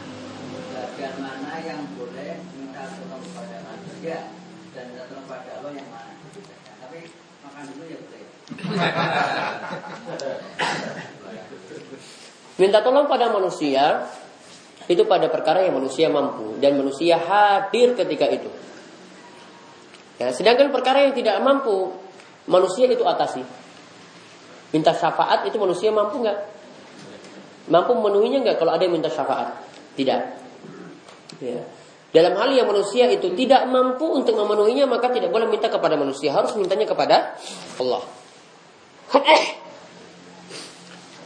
[0.73, 4.33] bagian mana yang boleh minta tolong kepada manusia
[4.73, 6.13] dan minta tolong kepada Allah yang mana.
[6.81, 6.99] Tapi
[7.45, 8.23] makan dulu ya boleh.
[12.59, 14.03] Minta tolong pada manusia
[14.89, 18.49] itu pada perkara yang manusia mampu dan manusia hadir ketika itu.
[20.17, 21.93] Ya, sedangkan perkara yang tidak mampu
[22.49, 23.45] manusia itu atasi.
[24.73, 26.37] Minta syafaat itu manusia mampu nggak?
[27.69, 29.61] Mampu memenuhinya nggak kalau ada yang minta syafaat?
[29.93, 30.21] Tidak.
[31.37, 31.61] Ya.
[32.09, 36.33] Dalam hal yang manusia itu tidak mampu untuk memenuhinya maka tidak boleh minta kepada manusia,
[36.33, 37.37] harus mintanya kepada
[37.77, 38.01] Allah.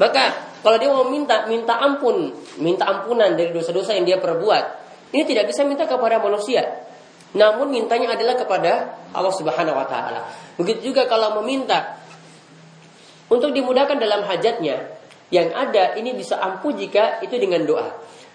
[0.03, 2.32] Maka kalau dia mau minta minta ampun,
[2.64, 4.64] minta ampunan dari dosa-dosa yang dia perbuat,
[5.11, 6.64] ini tidak bisa minta kepada manusia.
[7.36, 10.24] Namun mintanya adalah kepada Allah Subhanahu wa taala.
[10.55, 11.99] Begitu juga kalau meminta
[13.28, 14.93] untuk dimudahkan dalam hajatnya,
[15.34, 17.89] yang ada ini bisa ampuh jika itu dengan doa.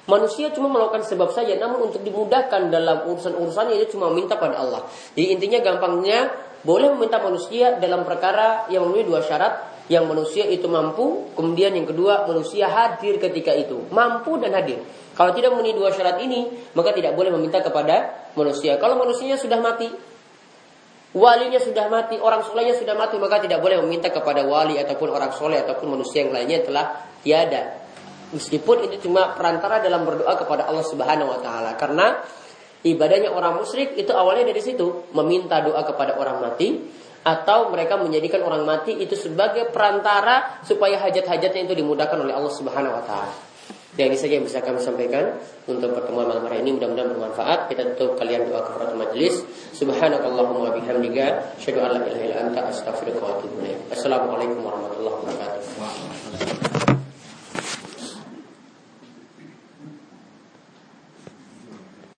[0.09, 4.83] Manusia cuma melakukan sebab saja, namun untuk dimudahkan dalam urusan-urusannya itu cuma minta pada Allah.
[5.13, 6.33] Jadi intinya gampangnya
[6.65, 11.89] boleh meminta manusia dalam perkara yang memenuhi dua syarat, yang manusia itu mampu, kemudian yang
[11.89, 14.85] kedua manusia hadir ketika itu, mampu dan hadir.
[15.17, 18.77] Kalau tidak memenuhi dua syarat ini, maka tidak boleh meminta kepada manusia.
[18.77, 19.89] Kalau manusianya sudah mati,
[21.17, 25.33] walinya sudah mati, orang solehnya sudah mati, maka tidak boleh meminta kepada wali ataupun orang
[25.35, 26.87] soleh ataupun manusia yang lainnya telah
[27.25, 27.83] tiada.
[28.29, 31.75] Meskipun itu cuma perantara dalam berdoa kepada Allah Subhanahu wa taala.
[31.81, 32.21] Karena
[32.85, 36.77] ibadahnya orang musyrik itu awalnya dari situ, meminta doa kepada orang mati
[37.29, 42.97] atau mereka menjadikan orang mati itu sebagai perantara supaya hajat-hajatnya itu dimudahkan oleh Allah Subhanahu
[42.97, 43.37] wa taala.
[43.99, 47.67] Dan ini saja yang bisa kami sampaikan untuk pertemuan malam hari ini mudah-mudahan bermanfaat.
[47.67, 49.43] Kita tutup kalian doa kepada majelis.
[49.75, 53.59] Subhanakallahumma wa bihamdika asyhadu an la ilaha illa anta astaghfiruka wa atubu.
[53.91, 56.98] Assalamualaikum warahmatullahi wabarakatuh.